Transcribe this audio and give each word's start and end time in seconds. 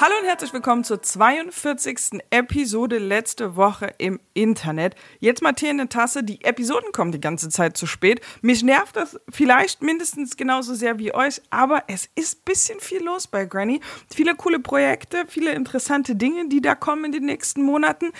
Hallo 0.00 0.14
und 0.20 0.28
herzlich 0.28 0.52
willkommen 0.52 0.84
zur 0.84 1.02
42. 1.02 2.20
Episode 2.30 2.98
letzte 2.98 3.56
Woche 3.56 3.92
im 3.98 4.20
Internet. 4.32 4.94
Jetzt 5.18 5.42
mal 5.42 5.54
Tee 5.54 5.70
in 5.70 5.78
der 5.78 5.88
Tasse. 5.88 6.22
Die 6.22 6.44
Episoden 6.44 6.92
kommen 6.92 7.10
die 7.10 7.20
ganze 7.20 7.48
Zeit 7.48 7.76
zu 7.76 7.84
spät. 7.86 8.20
Mich 8.40 8.62
nervt 8.62 8.94
das 8.94 9.18
vielleicht 9.28 9.82
mindestens 9.82 10.36
genauso 10.36 10.76
sehr 10.76 11.00
wie 11.00 11.12
euch, 11.12 11.42
aber 11.50 11.82
es 11.88 12.08
ist 12.14 12.38
ein 12.38 12.44
bisschen 12.44 12.78
viel 12.78 13.02
los 13.02 13.26
bei 13.26 13.44
Granny. 13.44 13.80
Viele 14.14 14.36
coole 14.36 14.60
Projekte, 14.60 15.24
viele 15.26 15.50
interessante 15.50 16.14
Dinge, 16.14 16.48
die 16.48 16.60
da 16.60 16.76
kommen 16.76 17.06
in 17.06 17.10
den 17.10 17.24
nächsten 17.24 17.64
Monaten. 17.64 18.12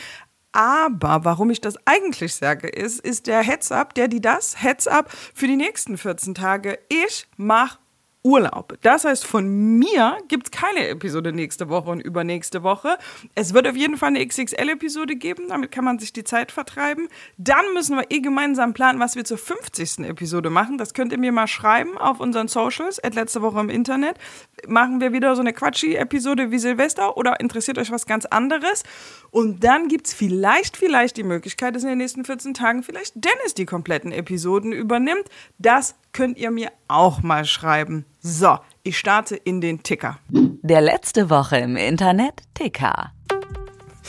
Aber 0.50 1.24
warum 1.24 1.50
ich 1.50 1.60
das 1.60 1.76
eigentlich 1.84 2.34
sage, 2.34 2.66
ist, 2.66 2.98
ist 2.98 3.28
der 3.28 3.42
Heads-up, 3.42 3.94
der 3.94 4.08
die 4.08 4.20
das 4.20 4.60
Heads-up 4.60 5.12
für 5.32 5.46
die 5.46 5.54
nächsten 5.54 5.96
14 5.96 6.34
Tage. 6.34 6.80
Ich 6.88 7.28
mache 7.36 7.78
Urlaub. 8.24 8.76
Das 8.82 9.04
heißt, 9.04 9.24
von 9.24 9.78
mir 9.78 10.18
gibt 10.28 10.48
es 10.48 10.50
keine 10.50 10.88
Episode 10.88 11.32
nächste 11.32 11.68
Woche 11.68 11.90
und 11.90 12.00
übernächste 12.00 12.62
Woche. 12.62 12.98
Es 13.34 13.54
wird 13.54 13.68
auf 13.68 13.76
jeden 13.76 13.96
Fall 13.96 14.08
eine 14.08 14.26
XXL-Episode 14.26 15.16
geben, 15.16 15.48
damit 15.48 15.70
kann 15.70 15.84
man 15.84 15.98
sich 15.98 16.12
die 16.12 16.24
Zeit 16.24 16.50
vertreiben. 16.50 17.08
Dann 17.36 17.64
müssen 17.74 17.96
wir 17.96 18.06
eh 18.10 18.20
gemeinsam 18.20 18.74
planen, 18.74 18.98
was 18.98 19.14
wir 19.14 19.24
zur 19.24 19.38
50. 19.38 20.00
Episode 20.00 20.50
machen. 20.50 20.78
Das 20.78 20.94
könnt 20.94 21.12
ihr 21.12 21.18
mir 21.18 21.32
mal 21.32 21.46
schreiben 21.46 21.96
auf 21.96 22.18
unseren 22.18 22.48
Socials, 22.48 23.00
letzte 23.14 23.40
Woche 23.40 23.60
im 23.60 23.70
Internet. 23.70 24.18
Machen 24.66 25.00
wir 25.00 25.12
wieder 25.12 25.34
so 25.36 25.40
eine 25.40 25.52
Quatschi-Episode 25.52 26.50
wie 26.50 26.58
Silvester 26.58 27.16
oder 27.16 27.38
interessiert 27.38 27.78
euch 27.78 27.90
was 27.90 28.06
ganz 28.06 28.26
anderes? 28.26 28.82
Und 29.30 29.62
dann 29.62 29.88
gibt 29.88 30.08
es 30.08 30.14
vielleicht, 30.14 30.76
vielleicht 30.76 31.16
die 31.16 31.22
Möglichkeit, 31.22 31.76
dass 31.76 31.84
in 31.84 31.90
den 31.90 31.98
nächsten 31.98 32.24
14 32.24 32.54
Tagen 32.54 32.82
vielleicht 32.82 33.14
Dennis 33.14 33.54
die 33.54 33.66
kompletten 33.66 34.10
Episoden 34.10 34.72
übernimmt. 34.72 35.24
Das 35.58 35.94
könnt 36.12 36.38
ihr 36.38 36.50
mir 36.50 36.72
auch 36.88 37.22
mal 37.22 37.44
schreiben. 37.44 38.04
So, 38.20 38.58
ich 38.82 38.98
starte 38.98 39.36
in 39.36 39.60
den 39.60 39.82
Ticker. 39.82 40.18
Der 40.30 40.80
letzte 40.80 41.30
Woche 41.30 41.58
im 41.58 41.76
Internet 41.76 42.42
Ticker. 42.54 43.12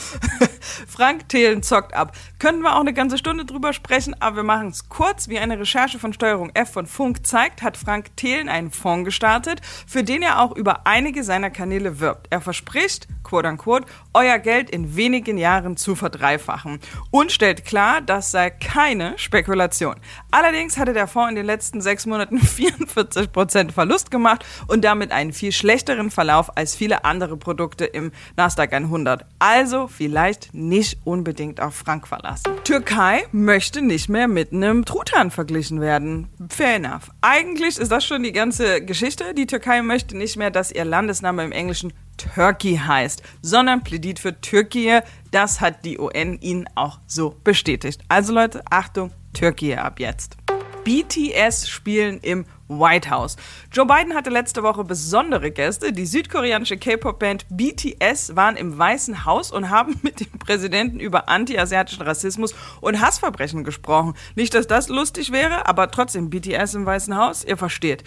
Frank 0.88 1.28
Thelen 1.28 1.62
zockt 1.62 1.94
ab. 1.94 2.16
Könnten 2.38 2.62
wir 2.62 2.76
auch 2.76 2.80
eine 2.80 2.94
ganze 2.94 3.18
Stunde 3.18 3.44
drüber 3.44 3.72
sprechen, 3.72 4.14
aber 4.20 4.36
wir 4.36 4.42
machen 4.42 4.68
es 4.68 4.88
kurz. 4.88 5.28
Wie 5.28 5.38
eine 5.38 5.58
Recherche 5.58 5.98
von 5.98 6.12
Steuerung 6.12 6.50
F 6.54 6.72
von 6.72 6.86
Funk 6.86 7.26
zeigt, 7.26 7.62
hat 7.62 7.76
Frank 7.76 8.16
Thelen 8.16 8.48
einen 8.48 8.70
Fonds 8.70 9.04
gestartet, 9.04 9.60
für 9.86 10.02
den 10.02 10.22
er 10.22 10.40
auch 10.40 10.56
über 10.56 10.86
einige 10.86 11.24
seiner 11.24 11.50
Kanäle 11.50 12.00
wirbt. 12.00 12.26
Er 12.30 12.40
verspricht, 12.40 13.08
quote 13.22 13.48
unquote, 13.48 13.86
euer 14.14 14.38
Geld 14.38 14.70
in 14.70 14.96
wenigen 14.96 15.38
Jahren 15.38 15.76
zu 15.76 15.94
verdreifachen 15.94 16.80
und 17.10 17.32
stellt 17.32 17.64
klar, 17.64 18.00
das 18.00 18.30
sei 18.30 18.50
keine 18.50 19.18
Spekulation. 19.18 19.96
Allerdings 20.30 20.78
hatte 20.78 20.92
der 20.92 21.06
Fonds 21.06 21.30
in 21.30 21.36
den 21.36 21.46
letzten 21.46 21.80
sechs 21.80 22.06
Monaten 22.06 22.38
44% 22.38 23.72
Verlust 23.72 24.10
gemacht 24.10 24.44
und 24.66 24.84
damit 24.84 25.12
einen 25.12 25.32
viel 25.32 25.52
schlechteren 25.52 26.10
Verlauf 26.10 26.56
als 26.56 26.74
viele 26.74 27.04
andere 27.04 27.36
Produkte 27.36 27.84
im 27.84 28.12
Nasdaq 28.36 28.72
100. 28.72 29.26
Also 29.38 29.88
vielleicht 29.88 30.54
nicht 30.60 30.98
unbedingt 31.04 31.60
auf 31.60 31.74
Frank 31.74 32.06
verlassen. 32.06 32.52
Türkei 32.64 33.24
möchte 33.32 33.82
nicht 33.82 34.08
mehr 34.08 34.28
mit 34.28 34.52
einem 34.52 34.84
Truthahn 34.84 35.30
verglichen 35.30 35.80
werden. 35.80 36.28
Fair 36.48 36.76
enough. 36.76 37.10
Eigentlich 37.20 37.78
ist 37.78 37.90
das 37.90 38.04
schon 38.04 38.22
die 38.22 38.32
ganze 38.32 38.84
Geschichte. 38.84 39.34
Die 39.34 39.46
Türkei 39.46 39.82
möchte 39.82 40.16
nicht 40.16 40.36
mehr, 40.36 40.50
dass 40.50 40.70
ihr 40.70 40.84
Landesname 40.84 41.44
im 41.44 41.52
Englischen 41.52 41.92
Turkey 42.16 42.76
heißt, 42.76 43.22
sondern 43.42 43.82
plädiert 43.82 44.18
für 44.18 44.40
Türkei. 44.40 45.02
Das 45.30 45.60
hat 45.60 45.84
die 45.84 45.98
UN 45.98 46.38
ihnen 46.40 46.68
auch 46.74 47.00
so 47.06 47.34
bestätigt. 47.42 48.02
Also 48.08 48.32
Leute, 48.32 48.62
Achtung, 48.70 49.12
Türkei 49.32 49.78
ab 49.78 49.98
jetzt. 49.98 50.36
BTS 50.84 51.68
spielen 51.68 52.20
im 52.22 52.44
White 52.70 53.10
House. 53.10 53.36
Joe 53.72 53.84
Biden 53.84 54.14
hatte 54.14 54.30
letzte 54.30 54.62
Woche 54.62 54.84
besondere 54.84 55.50
Gäste. 55.50 55.92
Die 55.92 56.06
südkoreanische 56.06 56.78
K-Pop-Band 56.78 57.46
BTS 57.50 58.36
waren 58.36 58.56
im 58.56 58.78
Weißen 58.78 59.24
Haus 59.24 59.50
und 59.50 59.70
haben 59.70 59.98
mit 60.02 60.20
dem 60.20 60.38
Präsidenten 60.38 61.00
über 61.00 61.28
anti-asiatischen 61.28 62.02
Rassismus 62.02 62.54
und 62.80 63.00
Hassverbrechen 63.00 63.64
gesprochen. 63.64 64.14
Nicht, 64.36 64.54
dass 64.54 64.66
das 64.66 64.88
lustig 64.88 65.32
wäre, 65.32 65.66
aber 65.66 65.90
trotzdem 65.90 66.30
BTS 66.30 66.74
im 66.74 66.86
Weißen 66.86 67.16
Haus, 67.16 67.44
ihr 67.44 67.56
versteht. 67.56 68.04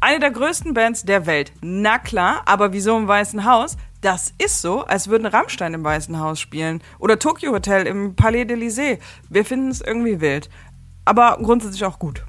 Eine 0.00 0.20
der 0.20 0.30
größten 0.30 0.74
Bands 0.74 1.04
der 1.04 1.26
Welt. 1.26 1.52
Na 1.62 1.98
klar, 1.98 2.42
aber 2.44 2.72
wieso 2.72 2.96
im 2.96 3.08
Weißen 3.08 3.44
Haus? 3.44 3.76
Das 4.04 4.34
ist 4.36 4.60
so, 4.60 4.84
als 4.84 5.08
würden 5.08 5.26
Rammstein 5.26 5.72
im 5.72 5.82
Weißen 5.82 6.20
Haus 6.20 6.38
spielen 6.38 6.82
oder 6.98 7.18
Tokyo 7.18 7.52
Hotel 7.52 7.86
im 7.86 8.14
Palais 8.14 8.44
d'Elysée. 8.44 8.98
Wir 9.30 9.46
finden 9.46 9.70
es 9.70 9.80
irgendwie 9.80 10.20
wild, 10.20 10.50
aber 11.06 11.38
grundsätzlich 11.42 11.86
auch 11.86 11.98
gut. 11.98 12.22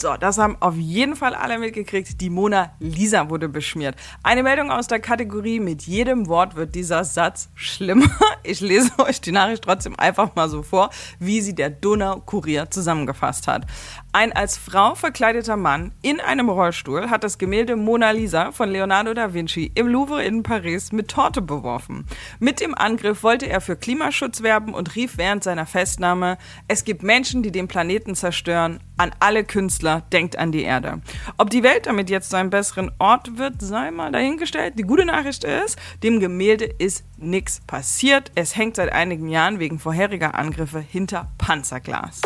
So, 0.00 0.16
das 0.16 0.38
haben 0.38 0.56
auf 0.60 0.76
jeden 0.76 1.14
Fall 1.14 1.34
alle 1.34 1.58
mitgekriegt. 1.58 2.22
Die 2.22 2.30
Mona 2.30 2.72
Lisa 2.78 3.28
wurde 3.28 3.50
beschmiert. 3.50 3.96
Eine 4.22 4.42
Meldung 4.42 4.70
aus 4.70 4.86
der 4.86 4.98
Kategorie, 4.98 5.60
mit 5.60 5.82
jedem 5.82 6.26
Wort 6.26 6.56
wird 6.56 6.74
dieser 6.74 7.04
Satz 7.04 7.50
schlimmer. 7.54 8.06
Ich 8.42 8.60
lese 8.60 8.90
euch 8.98 9.20
die 9.20 9.32
Nachricht 9.32 9.62
trotzdem 9.64 9.98
einfach 9.98 10.34
mal 10.34 10.48
so 10.48 10.62
vor, 10.62 10.88
wie 11.18 11.42
sie 11.42 11.54
der 11.54 11.68
Donau-Kurier 11.68 12.70
zusammengefasst 12.70 13.46
hat. 13.46 13.66
Ein 14.12 14.32
als 14.32 14.58
Frau 14.58 14.96
verkleideter 14.96 15.56
Mann 15.56 15.92
in 16.02 16.18
einem 16.18 16.48
Rollstuhl 16.48 17.10
hat 17.10 17.22
das 17.22 17.38
Gemälde 17.38 17.76
Mona 17.76 18.10
Lisa 18.10 18.50
von 18.50 18.68
Leonardo 18.68 19.14
da 19.14 19.34
Vinci 19.34 19.70
im 19.76 19.86
Louvre 19.86 20.24
in 20.24 20.42
Paris 20.42 20.90
mit 20.90 21.06
Torte 21.06 21.40
beworfen. 21.40 22.06
Mit 22.40 22.60
dem 22.60 22.74
Angriff 22.74 23.22
wollte 23.22 23.48
er 23.48 23.60
für 23.60 23.76
Klimaschutz 23.76 24.42
werben 24.42 24.74
und 24.74 24.96
rief 24.96 25.16
während 25.16 25.44
seiner 25.44 25.64
Festnahme, 25.64 26.38
es 26.66 26.82
gibt 26.82 27.04
Menschen, 27.04 27.44
die 27.44 27.52
den 27.52 27.68
Planeten 27.68 28.16
zerstören, 28.16 28.80
an 28.96 29.12
alle 29.20 29.44
Künstler, 29.44 30.02
denkt 30.12 30.36
an 30.36 30.50
die 30.50 30.64
Erde. 30.64 31.00
Ob 31.38 31.50
die 31.50 31.62
Welt 31.62 31.86
damit 31.86 32.10
jetzt 32.10 32.30
zu 32.30 32.36
einem 32.36 32.50
besseren 32.50 32.90
Ort 32.98 33.38
wird, 33.38 33.62
sei 33.62 33.92
mal 33.92 34.10
dahingestellt. 34.10 34.74
Die 34.76 34.82
gute 34.82 35.04
Nachricht 35.04 35.44
ist, 35.44 35.78
dem 36.02 36.18
Gemälde 36.18 36.64
ist 36.64 37.04
nichts 37.16 37.60
passiert. 37.60 38.32
Es 38.34 38.56
hängt 38.56 38.74
seit 38.74 38.92
einigen 38.92 39.28
Jahren 39.28 39.60
wegen 39.60 39.78
vorheriger 39.78 40.34
Angriffe 40.34 40.80
hinter 40.80 41.30
Panzerglas. 41.38 42.22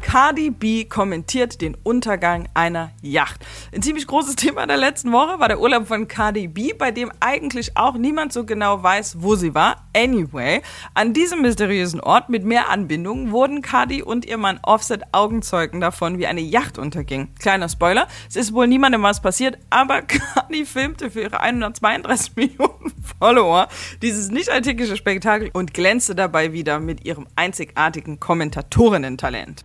Cardi 0.00 0.50
B 0.50 0.84
kommentiert 0.84 1.60
den 1.60 1.76
Untergang 1.82 2.48
einer 2.54 2.90
Yacht. 3.02 3.44
Ein 3.74 3.82
ziemlich 3.82 4.06
großes 4.06 4.36
Thema 4.36 4.66
der 4.66 4.76
letzten 4.76 5.12
Woche 5.12 5.38
war 5.38 5.48
der 5.48 5.60
Urlaub 5.60 5.86
von 5.86 6.08
Cardi 6.08 6.48
B, 6.48 6.72
bei 6.72 6.90
dem 6.90 7.12
eigentlich 7.20 7.76
auch 7.76 7.94
niemand 7.94 8.32
so 8.32 8.44
genau 8.44 8.82
weiß, 8.82 9.16
wo 9.20 9.36
sie 9.36 9.54
war. 9.54 9.88
Anyway, 9.94 10.62
an 10.94 11.12
diesem 11.12 11.42
mysteriösen 11.42 12.00
Ort 12.00 12.28
mit 12.28 12.44
mehr 12.44 12.70
Anbindungen 12.70 13.30
wurden 13.32 13.62
Cardi 13.62 14.02
und 14.02 14.24
ihr 14.24 14.38
Mann 14.38 14.60
Offset 14.62 15.02
Augenzeugen 15.12 15.80
davon, 15.80 16.18
wie 16.18 16.26
eine 16.26 16.40
Yacht 16.40 16.78
unterging. 16.78 17.34
Kleiner 17.38 17.68
Spoiler, 17.68 18.08
es 18.28 18.36
ist 18.36 18.52
wohl 18.52 18.66
niemandem 18.66 19.02
was 19.02 19.20
passiert, 19.20 19.58
aber 19.70 20.02
Cardi 20.02 20.64
filmte 20.64 21.10
für 21.10 21.22
ihre 21.22 21.40
132 21.40 22.36
Millionen 22.36 22.92
Follower 23.18 23.68
dieses 24.02 24.30
nicht 24.30 24.50
alltägliche 24.50 24.96
Spektakel 24.96 25.50
und 25.52 25.74
glänzte 25.74 26.14
dabei 26.14 26.52
wieder 26.52 26.80
mit 26.80 27.04
ihrem 27.04 27.26
einzigartigen 27.36 28.20
Kommentatorinnen-Talent. 28.20 29.64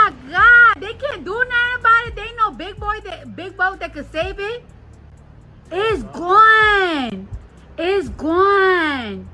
My 0.00 0.12
God! 0.30 0.80
They 0.80 0.94
can't 0.94 1.24
do 1.24 1.34
nothing 1.34 1.78
about 1.78 2.06
it. 2.06 2.16
They 2.16 2.32
no 2.38 2.50
big 2.52 2.76
boy, 2.78 3.00
that, 3.04 3.36
big 3.36 3.54
boat 3.56 3.80
that 3.80 3.92
could 3.92 4.10
save 4.10 4.38
it. 4.38 4.62
It's 5.70 6.02
gone. 6.04 7.28
It's 7.76 8.08
gone. 8.08 9.28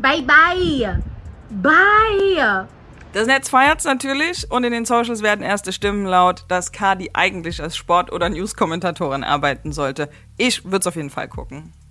Bye 0.00 0.22
bye. 0.22 1.02
Bye. 1.50 2.66
Das 3.12 3.26
Netz 3.26 3.50
feiert's 3.50 3.84
natürlich 3.84 4.50
und 4.50 4.64
in 4.64 4.72
den 4.72 4.86
Socials 4.86 5.22
werden 5.22 5.42
erste 5.42 5.72
Stimmen 5.72 6.06
laut, 6.06 6.44
dass 6.48 6.72
Cardi 6.72 7.10
eigentlich 7.12 7.60
als 7.60 7.76
Sport- 7.76 8.10
oder 8.10 8.30
News-Kommentatorin 8.30 9.24
arbeiten 9.24 9.72
sollte. 9.72 10.08
Ich 10.38 10.64
würde 10.64 10.78
es 10.78 10.86
auf 10.86 10.96
jeden 10.96 11.10
Fall 11.10 11.28
gucken. 11.28 11.72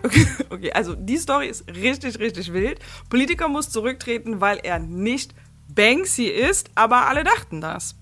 Okay, 0.00 0.26
okay, 0.50 0.72
also 0.72 0.94
die 0.94 1.16
Story 1.16 1.48
ist 1.48 1.68
richtig, 1.74 2.20
richtig 2.20 2.52
wild. 2.52 2.78
Politiker 3.10 3.48
muss 3.48 3.68
zurücktreten, 3.68 4.40
weil 4.40 4.60
er 4.62 4.78
nicht 4.78 5.34
Banksy 5.78 6.24
ist, 6.24 6.70
aber 6.74 7.06
alle 7.06 7.22
dachten 7.22 7.60
das. 7.60 7.94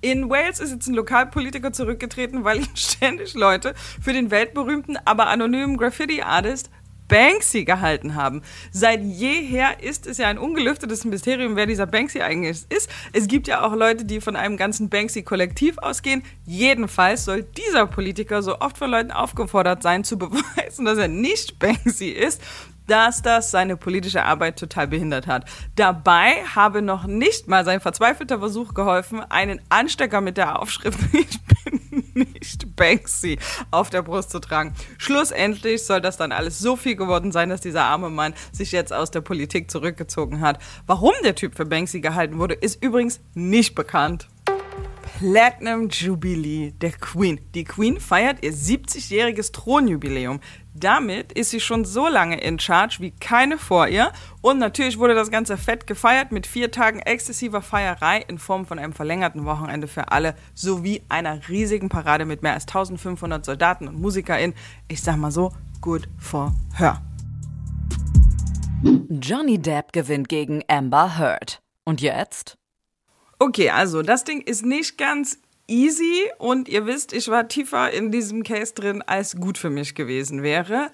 In 0.00 0.30
Wales 0.30 0.60
ist 0.60 0.70
jetzt 0.70 0.86
ein 0.86 0.94
Lokalpolitiker 0.94 1.72
zurückgetreten, 1.72 2.44
weil 2.44 2.58
ihn 2.58 2.68
ständig 2.76 3.34
Leute 3.34 3.74
für 4.00 4.12
den 4.12 4.30
weltberühmten, 4.30 4.96
aber 5.04 5.26
anonymen 5.26 5.76
Graffiti-Artist 5.76 6.70
Banksy 7.08 7.64
gehalten 7.64 8.14
haben. 8.14 8.42
Seit 8.70 9.02
jeher 9.02 9.82
ist 9.82 10.06
es 10.06 10.18
ja 10.18 10.28
ein 10.28 10.38
ungelüftetes 10.38 11.04
Mysterium, 11.04 11.56
wer 11.56 11.66
dieser 11.66 11.86
Banksy 11.86 12.22
eigentlich 12.22 12.64
ist. 12.68 12.88
Es 13.12 13.26
gibt 13.26 13.48
ja 13.48 13.62
auch 13.62 13.74
Leute, 13.74 14.04
die 14.04 14.20
von 14.20 14.36
einem 14.36 14.56
ganzen 14.56 14.88
Banksy-Kollektiv 14.88 15.78
ausgehen. 15.78 16.22
Jedenfalls 16.46 17.24
soll 17.24 17.42
dieser 17.42 17.86
Politiker 17.86 18.42
so 18.42 18.60
oft 18.60 18.78
von 18.78 18.90
Leuten 18.90 19.10
aufgefordert 19.10 19.82
sein, 19.82 20.04
zu 20.04 20.18
beweisen, 20.18 20.84
dass 20.84 20.98
er 20.98 21.08
nicht 21.08 21.58
Banksy 21.58 22.10
ist, 22.10 22.40
dass 22.86 23.22
das 23.22 23.50
seine 23.50 23.76
politische 23.76 24.24
Arbeit 24.24 24.58
total 24.58 24.88
behindert 24.88 25.26
hat. 25.26 25.44
Dabei 25.76 26.44
habe 26.54 26.82
noch 26.82 27.06
nicht 27.06 27.48
mal 27.48 27.64
sein 27.64 27.80
verzweifelter 27.80 28.38
Versuch 28.38 28.74
geholfen, 28.74 29.20
einen 29.20 29.60
Anstecker 29.68 30.20
mit 30.20 30.36
der 30.36 30.60
Aufschrift 30.60 30.98
Ich 31.12 31.40
bin 31.42 32.04
nicht 32.14 32.76
Banksy 32.76 33.38
auf 33.70 33.90
der 33.90 34.02
Brust 34.02 34.30
zu 34.30 34.40
tragen. 34.40 34.74
Schlussendlich 34.98 35.84
soll 35.84 36.00
das 36.00 36.16
dann 36.16 36.32
alles 36.32 36.58
so 36.58 36.76
viel 36.76 36.96
geworden 36.96 37.32
sein, 37.32 37.48
dass 37.48 37.60
dieser 37.60 37.84
arme 37.84 38.10
Mann 38.10 38.34
sich 38.52 38.72
jetzt 38.72 38.92
aus 38.92 39.10
der 39.10 39.20
Politik 39.20 39.70
zurückgezogen 39.70 40.40
hat. 40.40 40.58
Warum 40.86 41.12
der 41.24 41.34
Typ 41.34 41.56
für 41.56 41.66
Banksy 41.66 42.00
gehalten 42.00 42.38
wurde, 42.38 42.54
ist 42.54 42.82
übrigens 42.82 43.20
nicht 43.34 43.74
bekannt. 43.74 44.28
Platinum 45.18 45.88
Jubilee 45.90 46.72
der 46.72 46.90
Queen. 46.90 47.38
Die 47.54 47.62
Queen 47.62 48.00
feiert 48.00 48.44
ihr 48.44 48.52
70-jähriges 48.52 49.52
Thronjubiläum. 49.52 50.40
Damit 50.74 51.32
ist 51.32 51.50
sie 51.50 51.60
schon 51.60 51.84
so 51.84 52.08
lange 52.08 52.40
in 52.40 52.58
Charge 52.58 52.96
wie 52.98 53.12
keine 53.12 53.56
vor 53.56 53.86
ihr. 53.86 54.10
Und 54.42 54.58
natürlich 54.58 54.98
wurde 54.98 55.14
das 55.14 55.30
Ganze 55.30 55.56
fett 55.56 55.86
gefeiert 55.86 56.32
mit 56.32 56.48
vier 56.48 56.72
Tagen 56.72 56.98
exzessiver 56.98 57.62
Feierei 57.62 58.24
in 58.26 58.38
Form 58.38 58.66
von 58.66 58.80
einem 58.80 58.92
verlängerten 58.92 59.44
Wochenende 59.44 59.86
für 59.86 60.10
alle 60.10 60.34
sowie 60.52 61.02
einer 61.08 61.48
riesigen 61.48 61.88
Parade 61.88 62.24
mit 62.24 62.42
mehr 62.42 62.54
als 62.54 62.66
1500 62.66 63.44
Soldaten 63.44 63.86
und 63.86 64.00
MusikerInnen. 64.00 64.56
Ich 64.88 65.00
sag 65.00 65.16
mal 65.16 65.30
so, 65.30 65.52
good 65.80 66.08
for 66.18 66.52
her. 66.76 67.00
Johnny 69.08 69.58
Depp 69.58 69.92
gewinnt 69.92 70.28
gegen 70.28 70.64
Amber 70.66 71.18
Heard. 71.18 71.62
Und 71.84 72.00
jetzt? 72.00 72.58
Okay, 73.38 73.70
also 73.70 74.02
das 74.02 74.24
Ding 74.24 74.40
ist 74.40 74.64
nicht 74.64 74.98
ganz 74.98 75.38
easy 75.66 76.30
und 76.38 76.68
ihr 76.68 76.86
wisst, 76.86 77.12
ich 77.12 77.28
war 77.28 77.48
tiefer 77.48 77.90
in 77.90 78.10
diesem 78.10 78.42
Case 78.42 78.74
drin, 78.74 79.02
als 79.02 79.36
gut 79.36 79.58
für 79.58 79.70
mich 79.70 79.94
gewesen 79.94 80.42
wäre. 80.42 80.90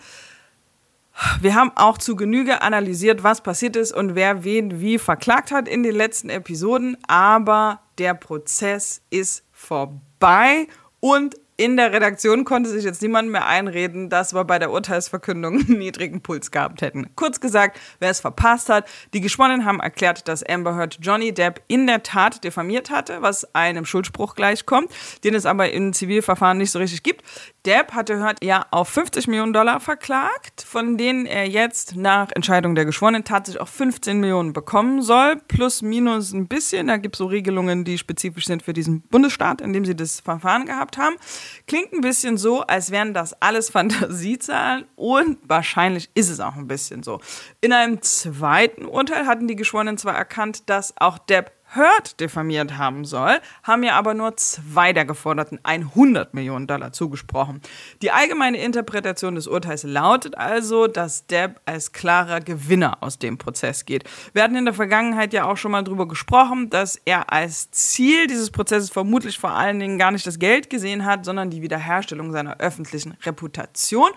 Wir 1.41 1.55
haben 1.55 1.73
auch 1.75 1.99
zu 1.99 2.17
Genüge 2.17 2.63
analysiert, 2.63 3.23
was 3.23 3.43
passiert 3.43 3.77
ist 3.77 3.93
und 3.93 4.15
wer 4.15 4.45
wen 4.45 4.81
wie 4.81 4.99
verklagt 4.99 5.51
hat 5.51 5.69
in 5.69 5.83
den 5.83 5.95
letzten 5.95 6.31
Episoden, 6.31 6.97
aber 7.07 7.81
der 7.99 8.15
Prozess 8.15 9.03
ist 9.11 9.45
vorbei 9.53 10.67
und 11.01 11.37
in 11.61 11.77
der 11.77 11.93
Redaktion 11.93 12.47
konnte 12.47 12.71
sich 12.71 12.85
jetzt 12.85 13.03
niemand 13.03 13.29
mehr 13.29 13.47
einreden, 13.47 14.09
dass 14.09 14.33
wir 14.33 14.45
bei 14.45 14.59
der 14.59 14.71
Urteilsverkündung 14.71 15.61
einen 15.69 15.79
niedrigen 15.79 16.23
Puls 16.23 16.51
gehabt 16.51 16.81
hätten. 16.81 17.15
Kurz 17.17 17.39
gesagt, 17.39 17.79
wer 17.99 18.09
es 18.09 18.21
verpasst 18.21 18.71
hat, 18.71 18.89
die 19.13 19.21
Geschworenen 19.21 19.67
haben 19.67 19.79
erklärt, 19.79 20.27
dass 20.27 20.43
Amber 20.43 20.75
Heard 20.75 21.01
Johnny 21.03 21.35
Depp 21.35 21.61
in 21.69 21.87
der 21.87 22.03
Tat 22.03 22.45
diffamiert 22.45 22.89
hatte, 22.89 23.21
was 23.21 23.55
einem 23.55 23.85
Schuldspruch 23.85 24.37
gleichkommt, 24.37 24.91
den 25.23 25.35
es 25.35 25.45
aber 25.45 25.71
in 25.71 25.93
Zivilverfahren 25.93 26.57
nicht 26.57 26.71
so 26.71 26.79
richtig 26.79 27.03
gibt. 27.03 27.23
Depp 27.67 27.93
hatte 27.93 28.19
Heard 28.19 28.43
ja 28.43 28.65
auf 28.71 28.89
50 28.89 29.27
Millionen 29.27 29.53
Dollar 29.53 29.81
verklagt, 29.81 30.63
von 30.67 30.97
denen 30.97 31.27
er 31.27 31.47
jetzt 31.47 31.95
nach 31.95 32.31
Entscheidung 32.35 32.75
der 32.75 32.87
Geschworenen 32.87 33.25
tatsächlich 33.25 33.61
auch 33.61 33.69
15 33.69 34.19
Millionen 34.19 34.55
bekommen 34.55 35.03
soll, 35.03 35.37
plus 35.47 35.83
minus 35.83 36.33
ein 36.33 36.49
bisschen. 36.49 36.87
Da 36.87 36.97
gibt 36.97 37.17
es 37.17 37.19
so 37.19 37.27
Regelungen, 37.27 37.85
die 37.85 37.99
spezifisch 37.99 38.47
sind 38.47 38.63
für 38.63 38.73
diesen 38.73 39.03
Bundesstaat, 39.03 39.61
in 39.61 39.75
dem 39.75 39.85
sie 39.85 39.95
das 39.95 40.21
Verfahren 40.21 40.65
gehabt 40.65 40.97
haben. 40.97 41.17
Klingt 41.67 41.93
ein 41.93 42.01
bisschen 42.01 42.37
so, 42.37 42.63
als 42.63 42.91
wären 42.91 43.15
das 43.15 43.41
alles 43.41 43.71
Fantasiezahlen 43.71 44.87
und 44.97 45.39
wahrscheinlich 45.43 46.11
ist 46.15 46.29
es 46.29 46.41
auch 46.41 46.57
ein 46.57 46.67
bisschen 46.67 47.03
so. 47.03 47.21
In 47.61 47.73
einem 47.73 48.03
zweiten 48.03 48.87
Urteil 48.87 49.27
hatten 49.27 49.49
die 49.49 49.57
Geschworenen 49.57 49.99
zwar 49.99 50.15
erkannt, 50.15 50.69
dass 50.69 50.95
auch 50.97 51.19
Depp 51.19 51.53
Heard 51.73 52.19
diffamiert 52.19 52.79
haben 52.79 53.05
soll, 53.05 53.39
haben 53.63 53.85
ja 53.85 53.95
aber 53.95 54.15
nur 54.15 54.37
zwei 54.37 54.93
der 54.93 55.05
geforderten 55.05 55.61
100 55.63 56.35
Millionen 56.35 56.67
Dollar 56.67 56.93
zugesprochen. 56.93 57.61
Die 58.03 58.11
allgemeine 58.11 58.59
Interpretation 58.59 59.37
des 59.37 59.47
Urteils 59.47 59.85
lautet 59.85 60.37
also, 60.37 60.89
dass 60.89 61.27
Depp 61.27 61.61
als 61.67 61.93
klarer 61.93 62.41
Gewinner 62.41 62.99
aus 63.03 63.19
dem 63.19 63.39
Prozess 63.39 63.85
geht. 63.85 64.03
Wir 64.33 64.43
hatten 64.43 64.57
in 64.57 64.65
der 64.65 64.75
Vergangenheit 64.75 65.33
ja 65.33 65.45
auch 65.45 65.57
schon 65.57 65.71
mal 65.71 65.85
darüber 65.85 66.09
gesprochen, 66.09 66.71
dass 66.71 67.01
er 67.05 67.33
als 67.33 67.71
Ziel 67.71 68.27
dieses 68.27 68.51
Prozesses 68.51 68.91
vermutlich 68.91 69.39
vor 69.39 69.51
allen 69.51 69.79
Dingen 69.79 69.99
gar 69.99 70.11
nicht 70.11 70.27
das 70.27 70.41
Geld 70.41 70.71
gesehen 70.71 71.05
hat, 71.05 71.25
sondern 71.25 71.51
die 71.51 71.63
Wiederherstellung 71.63 72.33
seiner 72.33 72.59
öffentlichen 72.59 73.17
Reputation. 73.23 74.11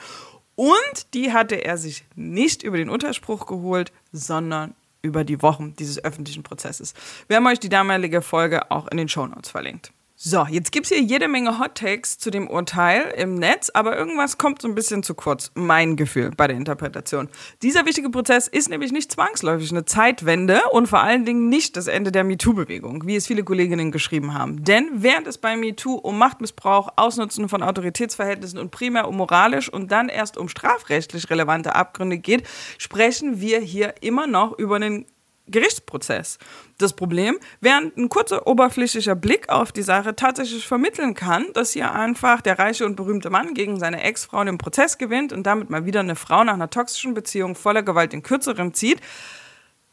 Und 0.55 1.13
die 1.13 1.33
hatte 1.33 1.55
er 1.55 1.77
sich 1.77 2.05
nicht 2.15 2.63
über 2.63 2.77
den 2.77 2.89
Unterspruch 2.89 3.45
geholt, 3.45 3.91
sondern 4.11 4.75
über 5.03 5.23
die 5.23 5.41
Wochen 5.41 5.75
dieses 5.75 6.03
öffentlichen 6.03 6.41
Prozesses. 6.41 6.93
Wir 7.27 7.37
haben 7.37 7.45
euch 7.45 7.59
die 7.59 7.69
damalige 7.69 8.21
Folge 8.21 8.71
auch 8.71 8.87
in 8.87 8.97
den 8.97 9.09
Shownotes 9.09 9.51
verlinkt. 9.51 9.91
So, 10.25 10.47
jetzt 10.49 10.71
gibt 10.71 10.85
es 10.85 10.91
hier 10.93 11.01
jede 11.01 11.27
Menge 11.27 11.59
Hot 11.59 11.75
Takes 11.75 12.17
zu 12.17 12.31
dem 12.31 12.47
Urteil 12.47 13.13
im 13.17 13.35
Netz, 13.35 13.69
aber 13.73 13.97
irgendwas 13.97 14.37
kommt 14.37 14.61
so 14.61 14.69
ein 14.69 14.73
bisschen 14.73 15.03
zu 15.03 15.15
kurz, 15.15 15.51
mein 15.53 15.97
Gefühl 15.97 16.31
bei 16.31 16.47
der 16.47 16.55
Interpretation. 16.55 17.27
Dieser 17.61 17.85
wichtige 17.85 18.09
Prozess 18.09 18.47
ist 18.47 18.69
nämlich 18.69 18.93
nicht 18.93 19.11
zwangsläufig 19.11 19.69
eine 19.71 19.83
Zeitwende 19.83 20.61
und 20.71 20.87
vor 20.87 21.01
allen 21.01 21.25
Dingen 21.25 21.49
nicht 21.49 21.75
das 21.75 21.87
Ende 21.87 22.13
der 22.13 22.23
MeToo-Bewegung, 22.23 23.05
wie 23.05 23.17
es 23.17 23.27
viele 23.27 23.43
Kolleginnen 23.43 23.91
geschrieben 23.91 24.33
haben. 24.33 24.63
Denn 24.63 24.87
während 24.93 25.27
es 25.27 25.37
bei 25.37 25.57
MeToo 25.57 25.95
um 25.95 26.17
Machtmissbrauch, 26.17 26.93
Ausnutzen 26.95 27.49
von 27.49 27.61
Autoritätsverhältnissen 27.61 28.59
und 28.59 28.71
primär 28.71 29.09
um 29.09 29.17
moralisch 29.17 29.67
und 29.67 29.91
dann 29.91 30.07
erst 30.07 30.37
um 30.37 30.47
strafrechtlich 30.47 31.29
relevante 31.29 31.75
Abgründe 31.75 32.17
geht, 32.17 32.47
sprechen 32.77 33.41
wir 33.41 33.59
hier 33.59 33.95
immer 33.99 34.25
noch 34.25 34.57
über 34.57 34.77
einen 34.77 35.05
Gerichtsprozess. 35.47 36.37
Das 36.77 36.93
Problem, 36.93 37.37
während 37.59 37.97
ein 37.97 38.09
kurzer 38.09 38.47
oberflächlicher 38.47 39.15
Blick 39.15 39.49
auf 39.49 39.71
die 39.71 39.81
Sache 39.81 40.15
tatsächlich 40.15 40.65
vermitteln 40.65 41.13
kann, 41.15 41.47
dass 41.53 41.71
hier 41.71 41.91
einfach 41.91 42.41
der 42.41 42.59
reiche 42.59 42.85
und 42.85 42.95
berühmte 42.95 43.29
Mann 43.29 43.53
gegen 43.53 43.79
seine 43.79 44.01
Ex-Frau 44.03 44.43
den 44.43 44.57
Prozess 44.57 44.97
gewinnt 44.97 45.33
und 45.33 45.43
damit 45.43 45.69
mal 45.69 45.85
wieder 45.85 45.99
eine 45.99 46.15
Frau 46.15 46.43
nach 46.43 46.53
einer 46.53 46.69
toxischen 46.69 47.13
Beziehung 47.13 47.55
voller 47.55 47.83
Gewalt 47.83 48.13
in 48.13 48.23
kürzerem 48.23 48.73
zieht, 48.73 49.01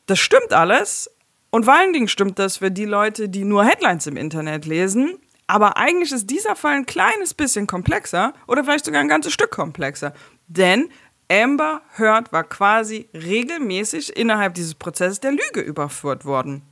das 0.06 0.19
stimmt 0.19 0.52
alles. 0.52 1.11
Und 1.50 1.64
vor 1.64 1.75
allen 1.75 1.93
Dingen 1.93 2.08
stimmt 2.08 2.38
das 2.38 2.58
für 2.58 2.70
die 2.70 2.85
Leute, 2.85 3.29
die 3.29 3.44
nur 3.44 3.64
Headlines 3.64 4.06
im 4.06 4.17
Internet 4.17 4.67
lesen. 4.67 5.19
Aber 5.49 5.76
eigentlich 5.76 6.12
ist 6.12 6.31
dieser 6.31 6.55
Fall 6.55 6.75
ein 6.75 6.87
kleines 6.87 7.35
bisschen 7.35 7.67
komplexer 7.67 8.35
oder 8.47 8.62
vielleicht 8.62 8.85
sogar 8.85 9.00
ein 9.00 9.08
ganzes 9.08 9.32
Stück 9.32 9.50
komplexer. 9.50 10.14
Denn 10.47 10.88
Amber 11.30 11.82
Heard 11.96 12.32
war 12.32 12.42
quasi 12.42 13.08
regelmäßig 13.14 14.16
innerhalb 14.16 14.54
dieses 14.54 14.74
Prozesses 14.74 15.20
der 15.20 15.30
Lüge 15.30 15.60
überführt 15.60 16.24
worden. 16.24 16.62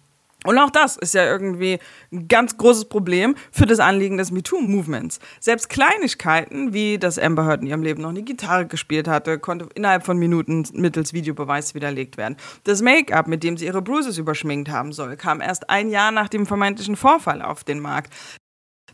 Und 0.44 0.56
auch 0.58 0.70
das 0.70 0.96
ist 0.96 1.14
ja 1.14 1.24
irgendwie 1.24 1.78
ein 2.12 2.28
ganz 2.28 2.56
großes 2.56 2.84
Problem 2.86 3.34
für 3.50 3.66
das 3.66 3.80
Anliegen 3.80 4.18
des 4.18 4.30
MeToo-Movements. 4.30 5.18
Selbst 5.40 5.68
Kleinigkeiten, 5.68 6.72
wie 6.72 6.98
dass 6.98 7.18
Amber 7.18 7.44
Heard 7.44 7.60
in 7.60 7.66
ihrem 7.66 7.82
Leben 7.82 8.02
noch 8.02 8.10
eine 8.10 8.22
Gitarre 8.22 8.66
gespielt 8.66 9.08
hatte, 9.08 9.38
konnte 9.40 9.68
innerhalb 9.74 10.06
von 10.06 10.16
Minuten 10.16 10.64
mittels 10.74 11.12
Videobeweis 11.12 11.74
widerlegt 11.74 12.16
werden. 12.16 12.36
Das 12.64 12.82
Make-up, 12.82 13.26
mit 13.26 13.42
dem 13.42 13.56
sie 13.56 13.66
ihre 13.66 13.82
Bruises 13.82 14.16
überschminkt 14.16 14.70
haben 14.70 14.92
soll, 14.92 15.16
kam 15.16 15.40
erst 15.40 15.70
ein 15.70 15.90
Jahr 15.90 16.12
nach 16.12 16.28
dem 16.28 16.46
vermeintlichen 16.46 16.96
Vorfall 16.96 17.42
auf 17.42 17.64
den 17.64 17.80
Markt. 17.80 18.12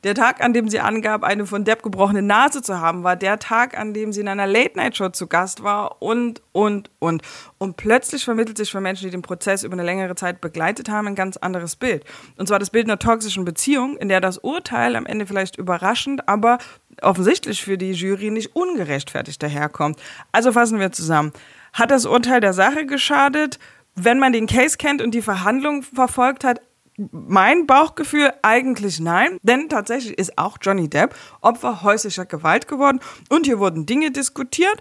Der 0.05 0.15
Tag, 0.15 0.45
an 0.45 0.53
dem 0.53 0.69
sie 0.69 0.81
angab, 0.81 1.25
eine 1.25 1.47
von 1.47 1.65
Depp 1.65 1.83
gebrochene 1.83 2.21
Nase 2.21 2.61
zu 2.61 2.79
haben, 2.79 3.05
war 3.05 3.17
der 3.17 3.39
Tag, 3.39 3.79
an 3.79 3.95
dem 3.95 4.13
sie 4.13 4.21
in 4.21 4.29
einer 4.29 4.47
Late-Night-Show 4.47 5.09
zu 5.09 5.29
Gast 5.29 5.63
war 5.63 6.03
und, 6.03 6.43
und, 6.53 6.91
und. 6.99 7.23
Und 7.57 7.79
plötzlich 7.79 8.23
vermittelt 8.23 8.59
sich 8.59 8.71
für 8.71 8.83
Menschen, 8.83 9.07
die 9.07 9.11
den 9.11 9.23
Prozess 9.23 9.65
über 9.65 9.73
eine 9.73 9.83
längere 9.83 10.15
Zeit 10.15 10.43
begleitet 10.43 10.91
haben, 10.91 11.07
ein 11.09 11.15
ganz 11.15 11.39
anderes 11.39 11.77
Bild. 11.77 12.05
Und 12.37 12.49
zwar 12.49 12.59
das 12.59 12.69
Bild 12.69 12.85
einer 12.85 12.99
toxischen 12.99 13.47
Beziehung, 13.47 13.97
in 13.97 14.11
der 14.11 14.21
das 14.21 14.37
Urteil 14.37 14.95
am 14.95 15.07
Ende 15.07 15.27
vielleicht 15.27 15.57
überraschend, 15.57 16.29
aber 16.29 16.59
offensichtlich 17.01 17.65
für 17.65 17.79
die 17.79 17.93
Jury 17.93 18.31
nicht 18.31 18.55
ungerechtfertigt 18.55 19.43
daherkommt. 19.43 19.99
Also 20.33 20.53
fassen 20.53 20.81
wir 20.81 20.93
zusammen. 20.93 21.33
Hat 21.73 21.91
das 21.91 22.05
Urteil 22.05 22.41
der 22.41 22.53
Sache 22.53 22.85
geschadet? 22.85 23.59
Wenn 23.95 24.19
man 24.19 24.35
den 24.35 24.47
Case 24.47 24.77
kennt 24.77 25.01
und 25.01 25.13
die 25.15 25.23
Verhandlung 25.23 25.83
verfolgt 25.83 26.45
hat, 26.45 26.61
mein 26.97 27.67
Bauchgefühl 27.67 28.33
eigentlich 28.43 29.01
nein, 29.01 29.39
denn 29.43 29.69
tatsächlich 29.69 30.19
ist 30.19 30.39
auch 30.39 30.59
Johnny 30.61 30.89
Depp 30.89 31.15
Opfer 31.41 31.83
häuslicher 31.83 32.27
Gewalt 32.27 32.69
geworden 32.69 33.01
und 33.29 33.47
hier 33.47 33.59
wurden 33.59 33.87
Dinge 33.87 34.11
diskutiert, 34.11 34.81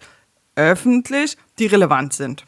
öffentlich, 0.55 1.37
die 1.59 1.65
relevant 1.65 2.13
sind. 2.13 2.45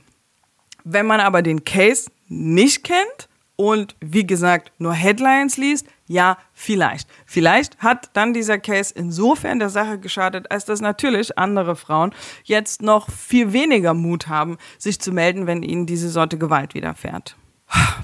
Wenn 0.84 1.08
man 1.08 1.20
aber 1.20 1.42
den 1.42 1.64
Case 1.64 2.12
nicht 2.28 2.84
kennt 2.84 3.30
und 3.56 3.96
wie 4.02 4.28
gesagt 4.28 4.72
nur 4.78 4.94
Headlines 4.94 5.58
liest, 5.58 5.88
ja, 6.08 6.38
vielleicht. 6.54 7.10
Vielleicht 7.26 7.80
hat 7.80 8.12
dann 8.14 8.34
dieser 8.34 8.60
Case 8.60 8.94
insofern 8.96 9.58
der 9.58 9.70
Sache 9.70 9.98
geschadet, 9.98 10.52
als 10.52 10.66
dass 10.66 10.82
natürlich 10.82 11.40
andere 11.40 11.76
Frauen 11.76 12.14
jetzt 12.44 12.84
noch 12.84 13.10
viel 13.10 13.54
weniger 13.54 13.96
Mut 13.96 14.28
haben, 14.28 14.58
sich 14.78 15.00
zu 15.00 15.12
melden, 15.12 15.48
wenn 15.48 15.64
ihnen 15.64 15.88
diese 15.88 16.10
Sorte 16.10 16.38
Gewalt 16.38 16.76
widerfährt. 16.76 17.36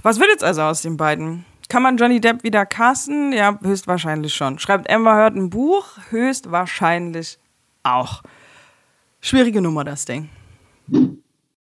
Was 0.02 0.20
wird 0.20 0.30
jetzt 0.32 0.44
also 0.44 0.64
aus 0.64 0.82
den 0.82 0.98
beiden? 0.98 1.46
Kann 1.72 1.84
man 1.84 1.96
Johnny 1.96 2.20
Depp 2.20 2.44
wieder 2.44 2.66
casten? 2.66 3.32
Ja, 3.32 3.58
höchstwahrscheinlich 3.64 4.36
schon. 4.36 4.60
Schreibt 4.60 4.90
Amber 4.90 5.16
Heard 5.16 5.38
ein 5.38 5.50
Buch? 5.50 5.86
Höchstwahrscheinlich 6.10 7.40
auch. 7.84 8.24
Schwierige 9.22 9.62
Nummer, 9.62 9.86
das 9.86 10.04
Ding. 10.04 10.28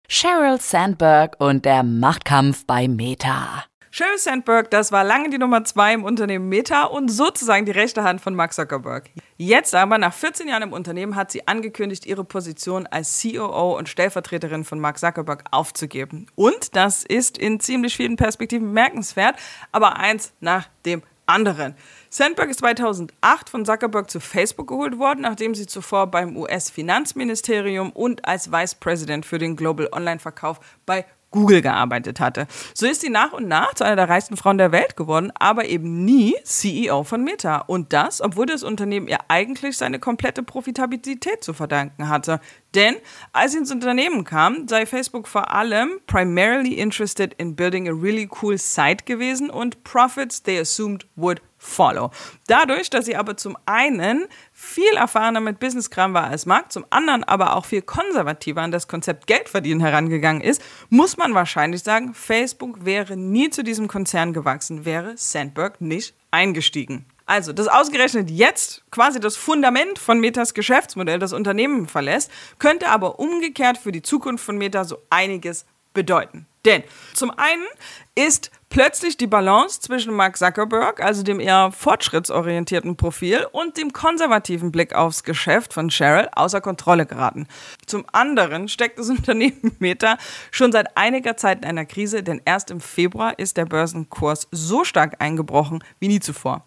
Sheryl 0.06 0.60
Sandberg 0.60 1.34
und 1.40 1.64
der 1.64 1.82
Machtkampf 1.82 2.64
bei 2.64 2.86
Meta. 2.86 3.64
Sheryl 3.98 4.16
Sandberg, 4.16 4.70
das 4.70 4.92
war 4.92 5.02
lange 5.02 5.28
die 5.28 5.38
Nummer 5.38 5.64
zwei 5.64 5.92
im 5.92 6.04
Unternehmen 6.04 6.48
Meta 6.48 6.84
und 6.84 7.08
sozusagen 7.08 7.66
die 7.66 7.72
rechte 7.72 8.04
Hand 8.04 8.20
von 8.20 8.32
Mark 8.32 8.52
Zuckerberg. 8.52 9.10
Jetzt 9.38 9.74
aber, 9.74 9.98
nach 9.98 10.14
14 10.14 10.46
Jahren 10.46 10.62
im 10.62 10.72
Unternehmen, 10.72 11.16
hat 11.16 11.32
sie 11.32 11.48
angekündigt, 11.48 12.06
ihre 12.06 12.22
Position 12.22 12.86
als 12.86 13.20
COO 13.20 13.76
und 13.76 13.88
Stellvertreterin 13.88 14.62
von 14.62 14.78
Mark 14.78 15.00
Zuckerberg 15.00 15.46
aufzugeben. 15.50 16.28
Und 16.36 16.76
das 16.76 17.02
ist 17.02 17.38
in 17.38 17.58
ziemlich 17.58 17.96
vielen 17.96 18.14
Perspektiven 18.14 18.68
bemerkenswert, 18.68 19.34
aber 19.72 19.96
eins 19.96 20.32
nach 20.38 20.68
dem 20.86 21.02
anderen. 21.26 21.74
Sandberg 22.08 22.50
ist 22.50 22.60
2008 22.60 23.50
von 23.50 23.66
Zuckerberg 23.66 24.08
zu 24.08 24.20
Facebook 24.20 24.68
geholt 24.68 25.00
worden, 25.00 25.22
nachdem 25.22 25.56
sie 25.56 25.66
zuvor 25.66 26.06
beim 26.06 26.36
US-Finanzministerium 26.36 27.90
und 27.90 28.24
als 28.28 28.52
Vice 28.52 28.76
President 28.76 29.26
für 29.26 29.38
den 29.38 29.56
Global 29.56 29.88
Online-Verkauf 29.90 30.60
bei 30.86 31.04
Google 31.30 31.62
gearbeitet 31.62 32.20
hatte. 32.20 32.46
So 32.74 32.86
ist 32.86 33.00
sie 33.00 33.10
nach 33.10 33.32
und 33.32 33.48
nach 33.48 33.74
zu 33.74 33.84
einer 33.84 33.96
der 33.96 34.08
reichsten 34.08 34.36
Frauen 34.36 34.58
der 34.58 34.72
Welt 34.72 34.96
geworden, 34.96 35.30
aber 35.38 35.66
eben 35.66 36.04
nie 36.04 36.34
CEO 36.44 37.04
von 37.04 37.22
Meta. 37.22 37.58
Und 37.58 37.92
das, 37.92 38.20
obwohl 38.20 38.46
das 38.46 38.62
Unternehmen 38.62 39.08
ihr 39.08 39.18
eigentlich 39.28 39.76
seine 39.76 39.98
komplette 39.98 40.42
Profitabilität 40.42 41.44
zu 41.44 41.52
verdanken 41.52 42.08
hatte. 42.08 42.40
Denn 42.74 42.96
als 43.32 43.52
sie 43.52 43.58
ins 43.58 43.72
Unternehmen 43.72 44.24
kam, 44.24 44.68
sei 44.68 44.86
Facebook 44.86 45.28
vor 45.28 45.52
allem 45.52 46.00
primarily 46.06 46.74
interested 46.74 47.34
in 47.34 47.56
building 47.56 47.88
a 47.88 47.92
really 47.92 48.28
cool 48.42 48.58
site 48.58 49.04
gewesen 49.04 49.50
und 49.50 49.84
profits 49.84 50.42
they 50.42 50.58
assumed 50.58 51.06
would 51.16 51.40
follow. 51.58 52.10
Dadurch, 52.46 52.88
dass 52.88 53.04
sie 53.04 53.16
aber 53.16 53.36
zum 53.36 53.56
einen 53.66 54.26
viel 54.52 54.94
erfahrener 54.96 55.40
mit 55.40 55.58
Businesskram 55.60 56.14
war 56.14 56.24
als 56.24 56.46
Mark, 56.46 56.72
zum 56.72 56.86
anderen 56.90 57.24
aber 57.24 57.56
auch 57.56 57.64
viel 57.64 57.82
konservativer 57.82 58.62
an 58.62 58.70
das 58.70 58.88
Konzept 58.88 59.26
Geldverdienen 59.26 59.80
herangegangen 59.80 60.40
ist, 60.40 60.62
muss 60.88 61.16
man 61.16 61.34
wahrscheinlich 61.34 61.82
sagen, 61.82 62.14
Facebook 62.14 62.84
wäre 62.84 63.16
nie 63.16 63.50
zu 63.50 63.62
diesem 63.62 63.88
Konzern 63.88 64.32
gewachsen, 64.32 64.84
wäre 64.84 65.14
Sandberg 65.16 65.80
nicht 65.80 66.14
eingestiegen. 66.30 67.04
Also, 67.26 67.52
dass 67.52 67.68
ausgerechnet 67.68 68.30
jetzt 68.30 68.84
quasi 68.90 69.20
das 69.20 69.36
Fundament 69.36 69.98
von 69.98 70.18
Metas 70.18 70.54
Geschäftsmodell 70.54 71.18
das 71.18 71.34
Unternehmen 71.34 71.86
verlässt, 71.86 72.30
könnte 72.58 72.88
aber 72.88 73.18
umgekehrt 73.18 73.76
für 73.76 73.92
die 73.92 74.00
Zukunft 74.00 74.42
von 74.42 74.56
Meta 74.56 74.84
so 74.84 75.02
einiges 75.10 75.66
bedeuten. 75.92 76.46
Denn 76.64 76.82
zum 77.12 77.30
einen 77.30 77.66
ist 78.14 78.50
plötzlich 78.70 79.16
die 79.16 79.26
Balance 79.26 79.80
zwischen 79.80 80.14
Mark 80.14 80.36
Zuckerberg, 80.36 81.02
also 81.02 81.22
dem 81.22 81.40
eher 81.40 81.72
fortschrittsorientierten 81.72 82.96
Profil, 82.96 83.46
und 83.52 83.76
dem 83.76 83.92
konservativen 83.92 84.72
Blick 84.72 84.94
aufs 84.94 85.24
Geschäft 85.24 85.72
von 85.72 85.88
Cheryl 85.88 86.28
außer 86.32 86.60
Kontrolle 86.60 87.06
geraten. 87.06 87.46
Zum 87.86 88.04
anderen 88.12 88.68
steckt 88.68 88.98
das 88.98 89.08
Unternehmen 89.18 89.76
Meta 89.78 90.18
schon 90.50 90.72
seit 90.72 90.96
einiger 90.96 91.36
Zeit 91.36 91.58
in 91.58 91.64
einer 91.64 91.86
Krise, 91.86 92.22
denn 92.22 92.40
erst 92.44 92.70
im 92.70 92.80
Februar 92.80 93.38
ist 93.38 93.56
der 93.56 93.64
Börsenkurs 93.64 94.48
so 94.50 94.84
stark 94.84 95.16
eingebrochen 95.20 95.82
wie 95.98 96.08
nie 96.08 96.20
zuvor. 96.20 96.64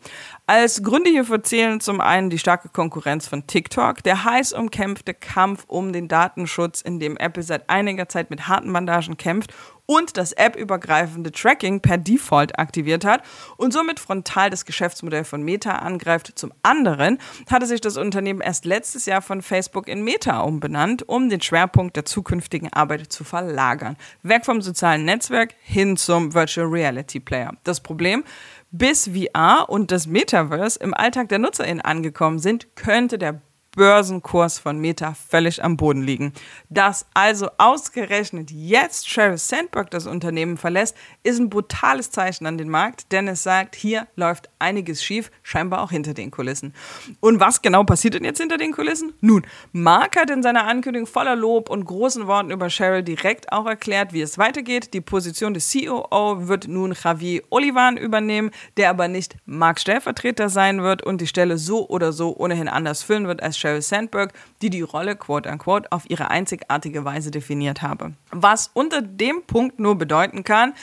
Als 0.48 0.84
Gründe 0.84 1.10
hierfür 1.10 1.44
zählen 1.44 1.80
zum 1.80 2.02
einen 2.02 2.30
die 2.30 2.40
starke 2.40 2.70
Konkurrenz 2.70 3.28
von 3.28 3.48
TikTok, 3.48 4.04
der 4.04 4.26
heiß 4.26 4.54
umkämpfte 4.54 5.14
Kampf 5.14 5.64
um 5.68 5.94
den 5.94 6.08
Datenschutz, 6.08 6.82
in 6.82 7.00
dem 7.00 7.16
Apple 7.18 7.44
seit 7.44 7.70
einiger 7.70 8.10
Zeit 8.10 8.30
mit 8.30 8.48
harten 8.48 8.74
Bandagen 8.74 9.18
kämpft 9.18 9.54
und 9.86 10.16
das 10.16 10.32
App-übergreifende 10.32 11.32
Tracking 11.32 11.82
per 11.92 11.98
Default 11.98 12.58
aktiviert 12.58 13.04
hat 13.04 13.22
und 13.58 13.74
somit 13.74 14.00
frontal 14.00 14.50
das 14.50 14.64
Geschäftsmodell 14.64 15.26
von 15.26 15.44
Meta 15.44 15.72
angreift. 15.72 16.32
Zum 16.36 16.54
anderen 16.64 17.18
hatte 17.50 17.66
sich 17.66 17.82
das 17.82 17.98
Unternehmen 17.98 18.40
erst 18.40 18.64
letztes 18.64 19.06
Jahr 19.08 19.22
von 19.22 19.42
Facebook 19.42 19.90
in 19.90 20.02
Meta 20.02 20.40
umbenannt, 20.40 21.10
um 21.10 21.28
den 21.28 21.42
Schwerpunkt 21.42 21.98
der 21.98 22.06
zukünftigen 22.06 22.72
Arbeit 22.72 23.12
zu 23.12 23.26
verlagern. 23.26 23.98
Weg 24.24 24.46
vom 24.46 24.62
sozialen 24.62 25.04
Netzwerk 25.04 25.54
hin 25.60 25.98
zum 25.98 26.34
Virtual 26.34 26.68
Reality 26.68 27.20
Player. 27.20 27.52
Das 27.66 27.82
Problem, 27.82 28.24
bis 28.72 29.10
VR 29.10 29.66
und 29.68 29.92
das 29.92 30.08
Metaverse 30.08 30.80
im 30.80 30.94
Alltag 30.94 31.28
der 31.28 31.40
NutzerInnen 31.40 31.82
angekommen 31.82 32.40
sind, 32.40 32.74
könnte 32.78 33.18
der 33.18 33.42
Börsenkurs 33.76 34.60
von 34.60 34.80
Meta 34.80 35.14
völlig 35.14 35.64
am 35.64 35.78
Boden 35.78 36.02
liegen. 36.02 36.34
Dass 36.70 37.06
also 37.14 37.50
ausgerechnet 37.58 38.52
jetzt 38.52 39.10
Sheryl 39.10 39.38
Sandberg 39.38 39.90
das 39.92 40.08
Unternehmen 40.08 40.58
verlässt, 40.58 40.98
ist 41.24 41.40
ein 41.40 41.50
brutales 41.50 42.12
Zeichen 42.12 42.46
an 42.46 42.58
den 42.58 42.70
Markt, 42.70 43.12
denn 43.14 43.30
es 43.30 43.44
sagt, 43.44 43.76
hier 43.76 44.08
läuft 44.18 44.50
einiges 44.60 45.04
schief, 45.04 45.32
scheinbar 45.42 45.82
auch 45.82 45.92
hinter 45.92 46.14
den 46.14 46.32
Kulissen. 46.32 46.74
Und 47.22 47.40
was 47.40 47.62
genau 47.62 47.86
passiert 47.86 48.16
denn 48.16 48.26
jetzt 48.26 48.42
hinter 48.42 48.58
den 48.58 48.74
Kulissen? 48.74 49.14
Nun, 49.22 49.46
Mark 49.72 50.18
hat 50.18 50.30
in 50.30 50.44
seiner 50.44 50.68
Ankündigung 50.68 51.08
voller 51.08 51.38
Lob 51.38 51.70
und 51.70 51.86
großen 51.86 52.28
Worten 52.28 52.52
über 52.52 52.70
Sheryl 52.70 53.04
direkt 53.04 53.54
auch 53.54 53.66
erklärt, 53.66 54.12
wie 54.12 54.22
es 54.22 54.38
weitergeht. 54.38 54.94
Die 54.94 55.02
Position 55.02 55.54
des 55.54 55.72
COO 55.72 56.48
wird 56.50 56.68
nun 56.68 56.94
Javier 57.02 57.44
Olivan 57.50 57.96
übernehmen, 57.96 58.52
der 58.76 58.90
aber 58.90 59.08
nicht 59.08 59.38
Marks 59.46 59.84
Stellvertreter 59.84 60.50
sein 60.50 60.84
wird 60.84 61.04
und 61.04 61.22
die 61.22 61.28
Stelle 61.28 61.58
so 61.58 61.88
oder 61.88 62.12
so 62.12 62.36
ohnehin 62.36 62.68
anders 62.68 63.04
füllen 63.04 63.28
wird 63.28 63.42
als 63.42 63.61
Sheryl 63.62 63.82
Sandberg, 63.82 64.34
die 64.62 64.70
die 64.70 64.82
Rolle 64.82 65.16
quote 65.16 65.50
unquote 65.50 65.92
auf 65.92 66.10
ihre 66.10 66.30
einzigartige 66.30 67.06
Weise 67.06 67.32
definiert 67.32 67.82
habe. 67.82 68.14
Was 68.32 68.72
unter 68.74 69.02
dem 69.02 69.44
Punkt 69.44 69.80
nur 69.80 69.98
bedeuten 69.98 70.44
kann, 70.44 70.74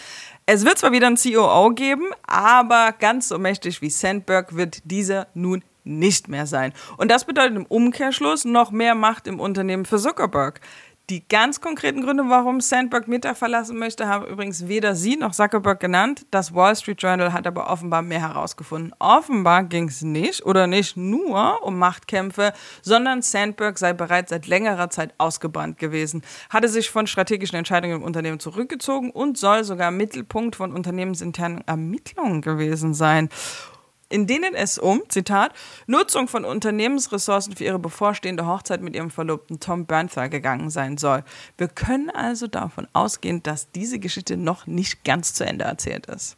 es 0.46 0.64
wird 0.64 0.78
zwar 0.78 0.92
wieder 0.92 1.08
einen 1.08 1.16
COO 1.16 1.70
geben, 1.74 2.06
aber 2.26 2.94
ganz 2.98 3.28
so 3.28 3.38
mächtig 3.38 3.82
wie 3.82 3.90
Sandberg 3.90 4.56
wird 4.56 4.80
dieser 4.84 5.26
nun 5.34 5.62
nicht 5.84 6.28
mehr 6.28 6.46
sein. 6.46 6.72
Und 6.96 7.10
das 7.10 7.24
bedeutet 7.24 7.56
im 7.56 7.66
Umkehrschluss 7.66 8.44
noch 8.44 8.70
mehr 8.70 8.94
Macht 8.94 9.26
im 9.26 9.40
Unternehmen 9.40 9.84
für 9.84 9.98
Zuckerberg. 9.98 10.60
Die 11.10 11.26
ganz 11.26 11.62
konkreten 11.62 12.02
Gründe, 12.02 12.24
warum 12.28 12.60
Sandberg 12.60 13.08
Meta 13.08 13.32
verlassen 13.32 13.78
möchte, 13.78 14.08
haben 14.08 14.26
übrigens 14.26 14.68
weder 14.68 14.94
sie 14.94 15.16
noch 15.16 15.32
Zuckerberg 15.32 15.80
genannt. 15.80 16.26
Das 16.30 16.54
Wall 16.54 16.76
Street 16.76 17.00
Journal 17.00 17.32
hat 17.32 17.46
aber 17.46 17.70
offenbar 17.70 18.02
mehr 18.02 18.20
herausgefunden. 18.20 18.92
Offenbar 18.98 19.64
ging 19.64 19.88
es 19.88 20.02
nicht 20.02 20.44
oder 20.44 20.66
nicht 20.66 20.98
nur 20.98 21.62
um 21.62 21.78
Machtkämpfe, 21.78 22.52
sondern 22.82 23.22
Sandberg 23.22 23.78
sei 23.78 23.94
bereits 23.94 24.28
seit 24.28 24.46
längerer 24.48 24.90
Zeit 24.90 25.14
ausgebrannt 25.16 25.78
gewesen, 25.78 26.20
hatte 26.50 26.68
sich 26.68 26.90
von 26.90 27.06
strategischen 27.06 27.56
Entscheidungen 27.56 27.96
im 27.96 28.02
Unternehmen 28.02 28.38
zurückgezogen 28.38 29.10
und 29.10 29.38
soll 29.38 29.64
sogar 29.64 29.90
Mittelpunkt 29.90 30.56
von 30.56 30.74
unternehmensinternen 30.74 31.66
Ermittlungen 31.66 32.42
gewesen 32.42 32.92
sein 32.92 33.30
in 34.08 34.26
denen 34.26 34.54
es 34.54 34.78
um, 34.78 35.02
Zitat, 35.08 35.52
Nutzung 35.86 36.28
von 36.28 36.44
Unternehmensressourcen 36.44 37.56
für 37.56 37.64
ihre 37.64 37.78
bevorstehende 37.78 38.46
Hochzeit 38.46 38.82
mit 38.82 38.94
ihrem 38.94 39.10
Verlobten 39.10 39.60
Tom 39.60 39.86
Bernthal 39.86 40.28
gegangen 40.28 40.70
sein 40.70 40.96
soll. 40.96 41.24
Wir 41.56 41.68
können 41.68 42.10
also 42.10 42.46
davon 42.46 42.88
ausgehen, 42.92 43.42
dass 43.42 43.70
diese 43.70 43.98
Geschichte 43.98 44.36
noch 44.36 44.66
nicht 44.66 45.04
ganz 45.04 45.34
zu 45.34 45.44
Ende 45.44 45.64
erzählt 45.64 46.06
ist. 46.06 46.36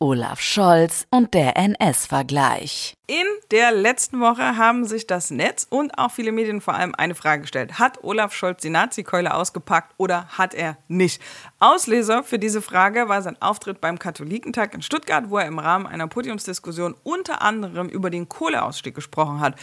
Olaf 0.00 0.40
Scholz 0.40 1.06
und 1.10 1.34
der 1.34 1.56
NS-Vergleich. 1.56 2.96
In 3.12 3.26
der 3.50 3.72
letzten 3.72 4.20
Woche 4.20 4.56
haben 4.56 4.86
sich 4.86 5.06
das 5.06 5.30
Netz 5.30 5.66
und 5.68 5.98
auch 5.98 6.10
viele 6.10 6.32
Medien 6.32 6.62
vor 6.62 6.72
allem 6.72 6.94
eine 6.94 7.14
Frage 7.14 7.42
gestellt. 7.42 7.78
Hat 7.78 8.02
Olaf 8.02 8.32
Scholz 8.32 8.62
die 8.62 8.70
Nazi-Keule 8.70 9.34
ausgepackt 9.34 9.92
oder 9.98 10.28
hat 10.28 10.54
er 10.54 10.78
nicht? 10.88 11.20
Auslöser 11.58 12.24
für 12.24 12.38
diese 12.38 12.62
Frage 12.62 13.10
war 13.10 13.20
sein 13.20 13.36
Auftritt 13.42 13.82
beim 13.82 13.98
Katholikentag 13.98 14.72
in 14.72 14.80
Stuttgart, 14.80 15.28
wo 15.28 15.36
er 15.36 15.46
im 15.46 15.58
Rahmen 15.58 15.86
einer 15.86 16.08
Podiumsdiskussion 16.08 16.94
unter 17.02 17.42
anderem 17.42 17.90
über 17.90 18.08
den 18.08 18.30
Kohleausstieg 18.30 18.94
gesprochen 18.94 19.40
hat. 19.40 19.56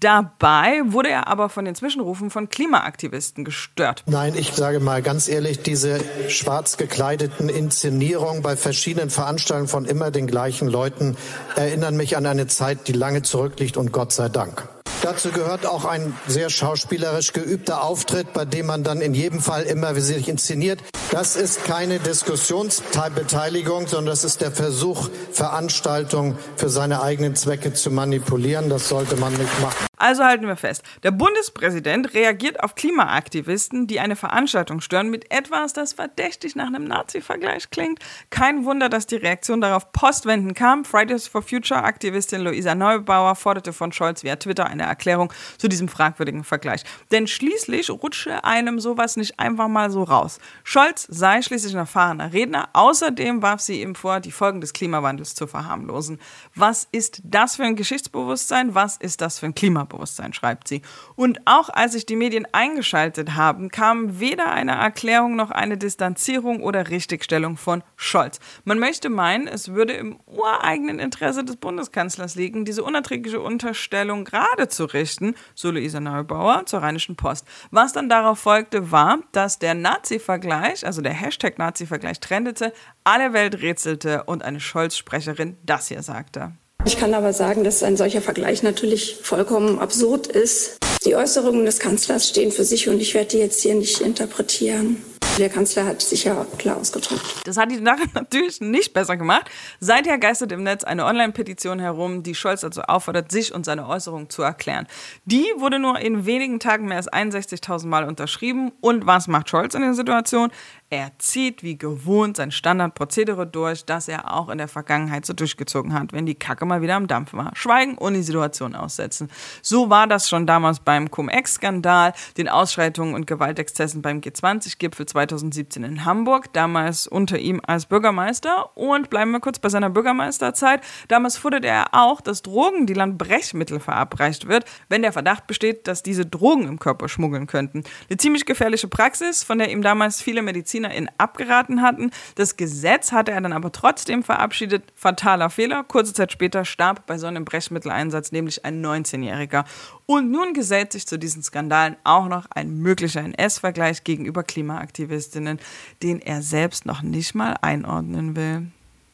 Dabei 0.00 0.82
wurde 0.84 1.08
er 1.08 1.28
aber 1.28 1.48
von 1.48 1.64
den 1.64 1.74
Zwischenrufen 1.74 2.28
von 2.28 2.48
Klimaaktivisten 2.48 3.44
gestört. 3.44 4.02
Nein, 4.06 4.34
ich 4.36 4.52
sage 4.52 4.80
mal 4.80 5.00
ganz 5.00 5.28
ehrlich, 5.28 5.62
diese 5.62 5.98
schwarz 6.28 6.76
gekleideten 6.76 7.48
Inszenierungen 7.48 8.42
bei 8.42 8.56
verschiedenen 8.56 9.08
Veranstaltungen 9.08 9.68
von 9.68 9.84
immer 9.86 10.10
den 10.10 10.26
gleichen 10.26 10.68
Leuten 10.68 11.16
erinnern 11.56 11.96
mich 11.96 12.18
an 12.18 12.26
eine 12.26 12.48
Zeit, 12.48 12.86
die 12.88 12.92
lange 12.94 13.22
zurückliegt 13.22 13.76
und 13.76 13.92
Gott 13.92 14.12
sei 14.12 14.28
Dank. 14.28 14.68
Dazu 15.02 15.30
gehört 15.30 15.66
auch 15.66 15.84
ein 15.84 16.16
sehr 16.26 16.48
schauspielerisch 16.48 17.34
geübter 17.34 17.84
Auftritt, 17.84 18.32
bei 18.32 18.46
dem 18.46 18.64
man 18.66 18.84
dann 18.84 19.02
in 19.02 19.12
jedem 19.12 19.40
Fall 19.40 19.64
immer 19.64 19.94
sich 19.96 20.28
inszeniert. 20.28 20.80
Das 21.14 21.36
ist 21.36 21.64
keine 21.64 22.00
Diskussionsbeteiligung, 22.00 23.86
sondern 23.86 24.06
das 24.06 24.24
ist 24.24 24.40
der 24.40 24.50
Versuch, 24.50 25.08
Veranstaltungen 25.30 26.36
für 26.56 26.68
seine 26.68 27.02
eigenen 27.02 27.36
Zwecke 27.36 27.72
zu 27.72 27.92
manipulieren. 27.92 28.68
Das 28.68 28.88
sollte 28.88 29.14
man 29.14 29.32
nicht 29.34 29.60
machen. 29.60 29.86
Also 29.96 30.24
halten 30.24 30.46
wir 30.48 30.56
fest, 30.56 30.82
der 31.04 31.12
Bundespräsident 31.12 32.14
reagiert 32.14 32.62
auf 32.62 32.74
Klimaaktivisten, 32.74 33.86
die 33.86 34.00
eine 34.00 34.16
Veranstaltung 34.16 34.80
stören, 34.80 35.08
mit 35.08 35.30
etwas, 35.30 35.72
das 35.72 35.92
verdächtig 35.92 36.56
nach 36.56 36.66
einem 36.66 36.84
Nazi-Vergleich 36.84 37.70
klingt. 37.70 38.00
Kein 38.28 38.64
Wunder, 38.64 38.88
dass 38.88 39.06
die 39.06 39.16
Reaktion 39.16 39.60
darauf 39.60 39.92
postwendend 39.92 40.56
kam. 40.56 40.84
Fridays 40.84 41.28
for 41.28 41.42
Future-Aktivistin 41.42 42.40
Luisa 42.40 42.74
Neubauer 42.74 43.36
forderte 43.36 43.72
von 43.72 43.92
Scholz 43.92 44.24
via 44.24 44.34
Twitter 44.36 44.66
eine 44.66 44.82
Erklärung 44.82 45.32
zu 45.58 45.68
diesem 45.68 45.86
fragwürdigen 45.88 46.42
Vergleich. 46.42 46.82
Denn 47.12 47.28
schließlich 47.28 47.88
rutsche 47.88 48.42
einem 48.42 48.80
sowas 48.80 49.16
nicht 49.16 49.38
einfach 49.38 49.68
mal 49.68 49.92
so 49.92 50.02
raus. 50.02 50.40
Scholz 50.64 51.03
sei 51.08 51.42
schließlich 51.42 51.74
ein 51.74 51.80
erfahrener 51.80 52.32
Redner. 52.32 52.68
Außerdem 52.72 53.42
warf 53.42 53.60
sie 53.60 53.82
ihm 53.82 53.94
vor, 53.94 54.20
die 54.20 54.30
Folgen 54.30 54.60
des 54.60 54.72
Klimawandels 54.72 55.34
zu 55.34 55.46
verharmlosen. 55.46 56.18
Was 56.54 56.88
ist 56.92 57.20
das 57.24 57.56
für 57.56 57.64
ein 57.64 57.76
Geschichtsbewusstsein? 57.76 58.74
Was 58.74 58.96
ist 58.96 59.20
das 59.20 59.38
für 59.38 59.46
ein 59.46 59.54
Klimabewusstsein, 59.54 60.32
schreibt 60.32 60.68
sie. 60.68 60.82
Und 61.16 61.40
auch 61.46 61.68
als 61.68 61.92
sich 61.92 62.06
die 62.06 62.16
Medien 62.16 62.46
eingeschaltet 62.52 63.34
haben, 63.34 63.70
kam 63.70 64.20
weder 64.20 64.50
eine 64.50 64.72
Erklärung 64.72 65.36
noch 65.36 65.50
eine 65.50 65.78
Distanzierung 65.78 66.62
oder 66.62 66.90
Richtigstellung 66.90 67.56
von 67.56 67.82
Scholz. 67.96 68.40
Man 68.64 68.78
möchte 68.78 69.08
meinen, 69.08 69.46
es 69.46 69.72
würde 69.72 69.94
im 69.94 70.18
ureigenen 70.26 70.98
Interesse 70.98 71.44
des 71.44 71.56
Bundeskanzlers 71.56 72.34
liegen, 72.34 72.64
diese 72.64 72.82
unerträgliche 72.82 73.40
Unterstellung 73.40 74.24
gerade 74.24 74.68
zu 74.68 74.84
richten, 74.84 75.34
so 75.54 75.70
Luisa 75.70 76.00
Neubauer 76.00 76.66
zur 76.66 76.82
Rheinischen 76.82 77.16
Post. 77.16 77.46
Was 77.70 77.92
dann 77.92 78.08
darauf 78.08 78.38
folgte, 78.38 78.90
war, 78.90 79.18
dass 79.32 79.58
der 79.58 79.74
Nazi-Vergleich, 79.74 80.86
also 80.86 80.93
der 81.02 81.12
Hashtag 81.12 81.58
Nazi-Vergleich 81.58 82.20
trendete, 82.20 82.72
alle 83.04 83.32
Welt 83.32 83.62
rätselte 83.62 84.24
und 84.24 84.42
eine 84.42 84.60
Scholz-Sprecherin 84.60 85.56
das 85.64 85.88
hier 85.88 86.02
sagte. 86.02 86.52
Ich 86.86 86.98
kann 86.98 87.14
aber 87.14 87.32
sagen, 87.32 87.64
dass 87.64 87.82
ein 87.82 87.96
solcher 87.96 88.20
Vergleich 88.20 88.62
natürlich 88.62 89.16
vollkommen 89.22 89.78
absurd 89.78 90.26
ist. 90.26 90.78
Die 91.06 91.16
Äußerungen 91.16 91.64
des 91.64 91.78
Kanzlers 91.78 92.28
stehen 92.28 92.52
für 92.52 92.64
sich 92.64 92.88
und 92.88 93.00
ich 93.00 93.14
werde 93.14 93.28
die 93.28 93.38
jetzt 93.38 93.62
hier 93.62 93.74
nicht 93.74 94.00
interpretieren. 94.00 95.02
Der 95.38 95.48
Kanzler 95.48 95.84
hat 95.84 96.00
sich 96.00 96.24
ja 96.24 96.46
klar 96.58 96.76
ausgedrückt. 96.76 97.42
Das 97.44 97.56
hat 97.56 97.68
die 97.72 97.82
Sache 97.82 98.04
natürlich 98.14 98.60
nicht 98.60 98.92
besser 98.92 99.16
gemacht. 99.16 99.50
Seither 99.80 100.16
geistert 100.18 100.52
im 100.52 100.62
Netz 100.62 100.84
eine 100.84 101.04
Online-Petition 101.06 101.80
herum, 101.80 102.22
die 102.22 102.36
Scholz 102.36 102.60
dazu 102.60 102.82
auffordert, 102.82 103.32
sich 103.32 103.52
und 103.52 103.64
seine 103.64 103.88
Äußerungen 103.88 104.30
zu 104.30 104.42
erklären. 104.42 104.86
Die 105.24 105.46
wurde 105.56 105.80
nur 105.80 105.98
in 105.98 106.24
wenigen 106.24 106.60
Tagen 106.60 106.86
mehr 106.86 106.98
als 106.98 107.10
61.000 107.10 107.86
Mal 107.88 108.04
unterschrieben. 108.04 108.70
Und 108.80 109.06
was 109.06 109.26
macht 109.26 109.48
Scholz 109.48 109.74
in 109.74 109.82
der 109.82 109.94
Situation? 109.94 110.52
Er 110.94 111.10
zieht 111.18 111.64
wie 111.64 111.76
gewohnt 111.76 112.36
sein 112.36 112.52
Standardprozedere 112.52 113.48
durch, 113.48 113.84
das 113.84 114.06
er 114.06 114.32
auch 114.32 114.48
in 114.48 114.58
der 114.58 114.68
Vergangenheit 114.68 115.26
so 115.26 115.32
durchgezogen 115.32 115.92
hat, 115.92 116.12
wenn 116.12 116.24
die 116.24 116.36
Kacke 116.36 116.66
mal 116.66 116.82
wieder 116.82 116.94
am 116.94 117.08
Dampf 117.08 117.32
war. 117.32 117.50
Schweigen 117.56 117.98
und 117.98 118.14
die 118.14 118.22
Situation 118.22 118.76
aussetzen. 118.76 119.28
So 119.60 119.90
war 119.90 120.06
das 120.06 120.28
schon 120.28 120.46
damals 120.46 120.78
beim 120.78 121.10
Cum-Ex-Skandal, 121.10 122.12
den 122.36 122.48
Ausschreitungen 122.48 123.16
und 123.16 123.26
Gewaltexzessen 123.26 124.02
beim 124.02 124.20
G20-Gipfel 124.20 125.06
2017 125.06 125.82
in 125.82 126.04
Hamburg, 126.04 126.52
damals 126.52 127.08
unter 127.08 127.40
ihm 127.40 127.60
als 127.66 127.86
Bürgermeister. 127.86 128.70
Und 128.76 129.10
bleiben 129.10 129.32
wir 129.32 129.40
kurz 129.40 129.58
bei 129.58 129.70
seiner 129.70 129.90
Bürgermeisterzeit. 129.90 130.80
Damals 131.08 131.36
forderte 131.36 131.66
er 131.66 131.86
auch, 131.90 132.20
dass 132.20 132.42
Drogendealern 132.42 133.18
Brechmittel 133.18 133.80
verabreicht 133.80 134.46
wird, 134.46 134.64
wenn 134.88 135.02
der 135.02 135.12
Verdacht 135.12 135.48
besteht, 135.48 135.88
dass 135.88 136.04
diese 136.04 136.24
Drogen 136.24 136.68
im 136.68 136.78
Körper 136.78 137.08
schmuggeln 137.08 137.48
könnten. 137.48 137.82
Eine 138.08 138.16
ziemlich 138.18 138.46
gefährliche 138.46 138.86
Praxis, 138.86 139.42
von 139.42 139.58
der 139.58 139.72
ihm 139.72 139.82
damals 139.82 140.22
viele 140.22 140.40
Mediziner 140.40 140.83
MedizinerInnen 140.84 141.10
abgeraten 141.18 141.82
hatten. 141.82 142.10
Das 142.34 142.56
Gesetz 142.56 143.12
hatte 143.12 143.32
er 143.32 143.40
dann 143.40 143.52
aber 143.52 143.72
trotzdem 143.72 144.22
verabschiedet. 144.22 144.84
Fataler 144.94 145.50
Fehler. 145.50 145.84
Kurze 145.84 146.12
Zeit 146.12 146.32
später 146.32 146.64
starb 146.64 147.06
bei 147.06 147.18
so 147.18 147.26
einem 147.26 147.44
Brechmitteleinsatz 147.44 148.32
nämlich 148.32 148.64
ein 148.64 148.84
19-Jähriger. 148.84 149.64
Und 150.06 150.30
nun 150.30 150.52
gesellt 150.54 150.92
sich 150.92 151.06
zu 151.06 151.18
diesen 151.18 151.42
Skandalen 151.42 151.96
auch 152.04 152.28
noch 152.28 152.46
ein 152.50 152.78
möglicher 152.78 153.20
NS-Vergleich 153.20 154.04
gegenüber 154.04 154.42
Klimaaktivistinnen, 154.42 155.58
den 156.02 156.20
er 156.20 156.42
selbst 156.42 156.86
noch 156.86 157.02
nicht 157.02 157.34
mal 157.34 157.56
einordnen 157.62 158.36
will. 158.36 158.66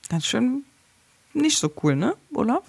Ganz 0.09 0.27
schön 0.27 0.65
nicht 1.33 1.59
so 1.59 1.71
cool, 1.83 1.95
ne, 1.95 2.15
Olaf? 2.35 2.65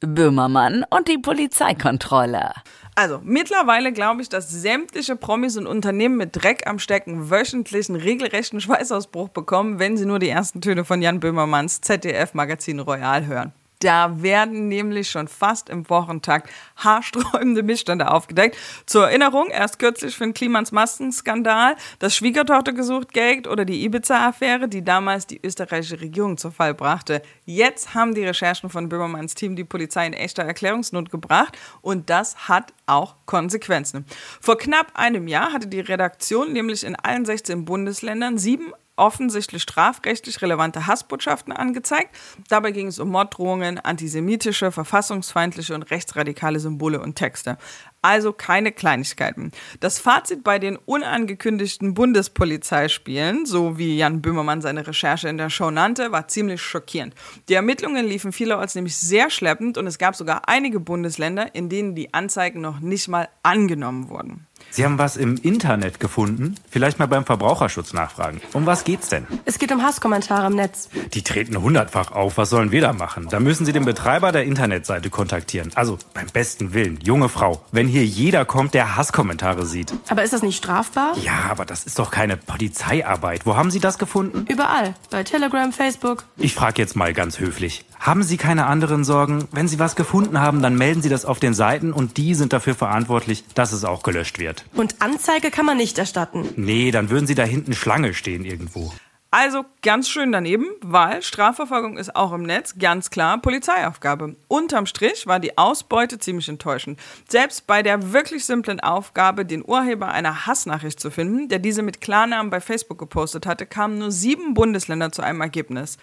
Böhmermann 0.00 0.84
und 0.88 1.08
die 1.08 1.18
Polizeikontrolle. 1.18 2.52
Also, 2.94 3.20
mittlerweile 3.24 3.92
glaube 3.92 4.20
ich, 4.20 4.28
dass 4.28 4.50
sämtliche 4.50 5.16
Promis 5.16 5.56
und 5.56 5.66
Unternehmen 5.66 6.18
mit 6.18 6.36
Dreck 6.36 6.66
am 6.66 6.78
Stecken 6.78 7.30
wöchentlichen 7.30 7.96
regelrechten 7.96 8.60
Schweißausbruch 8.60 9.30
bekommen, 9.30 9.78
wenn 9.78 9.96
sie 9.96 10.04
nur 10.04 10.18
die 10.18 10.28
ersten 10.28 10.60
Töne 10.60 10.84
von 10.84 11.00
Jan 11.00 11.20
Böhmermanns 11.20 11.80
ZDF-Magazin 11.80 12.80
Royal 12.80 13.26
hören. 13.26 13.52
Da 13.82 14.22
werden 14.22 14.68
nämlich 14.68 15.10
schon 15.10 15.26
fast 15.26 15.68
im 15.68 15.88
Wochentakt 15.90 16.48
haarsträubende 16.76 17.64
Missstände 17.64 18.10
aufgedeckt. 18.10 18.56
Zur 18.86 19.08
Erinnerung, 19.08 19.48
erst 19.50 19.80
kürzlich 19.80 20.16
für 20.16 20.22
den 20.22 20.34
Klimans 20.34 20.70
Maskenskandal, 20.70 21.74
das 21.98 22.14
Schwiegertochter 22.14 22.72
gesucht 22.72 23.12
Geld 23.12 23.48
oder 23.48 23.64
die 23.64 23.84
Ibiza-Affäre, 23.84 24.68
die 24.68 24.84
damals 24.84 25.26
die 25.26 25.40
österreichische 25.42 26.00
Regierung 26.00 26.36
zur 26.36 26.52
Fall 26.52 26.74
brachte. 26.74 27.22
Jetzt 27.44 27.94
haben 27.94 28.14
die 28.14 28.24
Recherchen 28.24 28.70
von 28.70 28.88
Böhmermanns 28.88 29.34
Team 29.34 29.56
die 29.56 29.64
Polizei 29.64 30.06
in 30.06 30.12
echter 30.12 30.44
Erklärungsnot 30.44 31.10
gebracht 31.10 31.58
und 31.80 32.08
das 32.08 32.48
hat 32.48 32.72
auch 32.86 33.16
Konsequenzen. 33.26 34.06
Vor 34.40 34.58
knapp 34.58 34.92
einem 34.94 35.26
Jahr 35.26 35.52
hatte 35.52 35.66
die 35.66 35.80
Redaktion 35.80 36.52
nämlich 36.52 36.84
in 36.84 36.94
allen 36.94 37.24
16 37.24 37.64
Bundesländern 37.64 38.38
sieben 38.38 38.72
offensichtlich 38.96 39.62
strafrechtlich 39.62 40.42
relevante 40.42 40.86
Hassbotschaften 40.86 41.52
angezeigt. 41.52 42.14
Dabei 42.48 42.72
ging 42.72 42.88
es 42.88 42.98
um 42.98 43.08
Morddrohungen, 43.08 43.78
antisemitische, 43.78 44.70
verfassungsfeindliche 44.70 45.74
und 45.74 45.84
rechtsradikale 45.84 46.60
Symbole 46.60 47.00
und 47.00 47.14
Texte. 47.14 47.56
Also 48.02 48.32
keine 48.32 48.72
Kleinigkeiten. 48.72 49.52
Das 49.78 50.00
Fazit 50.00 50.42
bei 50.42 50.58
den 50.58 50.76
unangekündigten 50.76 51.94
Bundespolizeispielen, 51.94 53.46
so 53.46 53.78
wie 53.78 53.96
Jan 53.96 54.20
Böhmermann 54.20 54.60
seine 54.60 54.86
Recherche 54.86 55.28
in 55.28 55.38
der 55.38 55.50
Show 55.50 55.70
nannte, 55.70 56.10
war 56.10 56.26
ziemlich 56.26 56.60
schockierend. 56.60 57.14
Die 57.48 57.54
Ermittlungen 57.54 58.04
liefen 58.04 58.32
vielerorts 58.32 58.74
nämlich 58.74 58.96
sehr 58.96 59.30
schleppend 59.30 59.78
und 59.78 59.86
es 59.86 59.98
gab 59.98 60.16
sogar 60.16 60.48
einige 60.48 60.80
Bundesländer, 60.80 61.54
in 61.54 61.68
denen 61.68 61.94
die 61.94 62.12
Anzeigen 62.12 62.60
noch 62.60 62.80
nicht 62.80 63.06
mal 63.08 63.28
angenommen 63.44 64.08
wurden. 64.08 64.46
Sie 64.70 64.84
haben 64.84 64.98
was 64.98 65.16
im 65.16 65.36
Internet 65.36 66.00
gefunden? 66.00 66.54
Vielleicht 66.70 66.98
mal 66.98 67.06
beim 67.06 67.24
Verbraucherschutz 67.24 67.92
nachfragen. 67.92 68.40
Um 68.52 68.66
was 68.66 68.84
geht's 68.84 69.08
denn? 69.08 69.26
Es 69.44 69.58
geht 69.58 69.72
um 69.72 69.82
Hasskommentare 69.82 70.46
im 70.46 70.54
Netz. 70.56 70.88
Die 71.12 71.22
treten 71.22 71.60
hundertfach 71.60 72.12
auf. 72.12 72.38
Was 72.38 72.50
sollen 72.50 72.72
wir 72.72 72.80
da 72.80 72.92
machen? 72.92 73.28
Da 73.28 73.40
müssen 73.40 73.66
Sie 73.66 73.72
den 73.72 73.84
Betreiber 73.84 74.32
der 74.32 74.44
Internetseite 74.44 75.10
kontaktieren. 75.10 75.70
Also 75.74 75.98
beim 76.14 76.26
besten 76.26 76.72
Willen, 76.72 76.98
junge 77.02 77.28
Frau, 77.28 77.64
wenn 77.72 77.88
hier 77.88 78.04
jeder 78.04 78.44
kommt, 78.44 78.74
der 78.74 78.96
Hasskommentare 78.96 79.66
sieht. 79.66 79.92
Aber 80.08 80.22
ist 80.22 80.32
das 80.32 80.42
nicht 80.42 80.56
strafbar? 80.56 81.16
Ja, 81.22 81.50
aber 81.50 81.64
das 81.64 81.84
ist 81.84 81.98
doch 81.98 82.10
keine 82.10 82.36
Polizeiarbeit. 82.36 83.46
Wo 83.46 83.56
haben 83.56 83.70
Sie 83.70 83.80
das 83.80 83.98
gefunden? 83.98 84.46
Überall. 84.48 84.94
Bei 85.10 85.24
Telegram, 85.24 85.72
Facebook. 85.72 86.24
Ich 86.36 86.54
frage 86.54 86.80
jetzt 86.80 86.96
mal 86.96 87.12
ganz 87.12 87.38
höflich. 87.38 87.84
Haben 88.02 88.24
Sie 88.24 88.36
keine 88.36 88.66
anderen 88.66 89.04
Sorgen? 89.04 89.46
Wenn 89.52 89.68
Sie 89.68 89.78
was 89.78 89.94
gefunden 89.94 90.40
haben, 90.40 90.60
dann 90.60 90.74
melden 90.74 91.02
Sie 91.02 91.08
das 91.08 91.24
auf 91.24 91.38
den 91.38 91.54
Seiten 91.54 91.92
und 91.92 92.16
die 92.16 92.34
sind 92.34 92.52
dafür 92.52 92.74
verantwortlich, 92.74 93.44
dass 93.54 93.70
es 93.70 93.84
auch 93.84 94.02
gelöscht 94.02 94.40
wird. 94.40 94.64
Und 94.74 95.00
Anzeige 95.00 95.52
kann 95.52 95.64
man 95.64 95.76
nicht 95.76 95.98
erstatten. 95.98 96.48
Nee, 96.56 96.90
dann 96.90 97.10
würden 97.10 97.28
Sie 97.28 97.36
da 97.36 97.44
hinten 97.44 97.74
Schlange 97.74 98.12
stehen 98.12 98.44
irgendwo. 98.44 98.92
Also 99.30 99.64
ganz 99.82 100.10
schön 100.10 100.32
daneben, 100.32 100.66
weil 100.82 101.22
Strafverfolgung 101.22 101.96
ist 101.96 102.16
auch 102.16 102.32
im 102.32 102.42
Netz 102.42 102.74
ganz 102.76 103.08
klar 103.08 103.40
Polizeiaufgabe. 103.40 104.34
Unterm 104.48 104.86
Strich 104.86 105.28
war 105.28 105.38
die 105.38 105.56
Ausbeute 105.56 106.18
ziemlich 106.18 106.48
enttäuschend. 106.48 106.98
Selbst 107.28 107.68
bei 107.68 107.84
der 107.84 108.12
wirklich 108.12 108.44
simplen 108.44 108.80
Aufgabe, 108.80 109.46
den 109.46 109.64
Urheber 109.64 110.08
einer 110.08 110.46
Hassnachricht 110.46 110.98
zu 110.98 111.12
finden, 111.12 111.48
der 111.48 111.60
diese 111.60 111.82
mit 111.82 112.00
Klarnamen 112.00 112.50
bei 112.50 112.60
Facebook 112.60 112.98
gepostet 112.98 113.46
hatte, 113.46 113.64
kamen 113.64 113.98
nur 113.98 114.10
sieben 114.10 114.54
Bundesländer 114.54 115.12
zu 115.12 115.22
einem 115.22 115.40
Ergebnis 115.40 115.98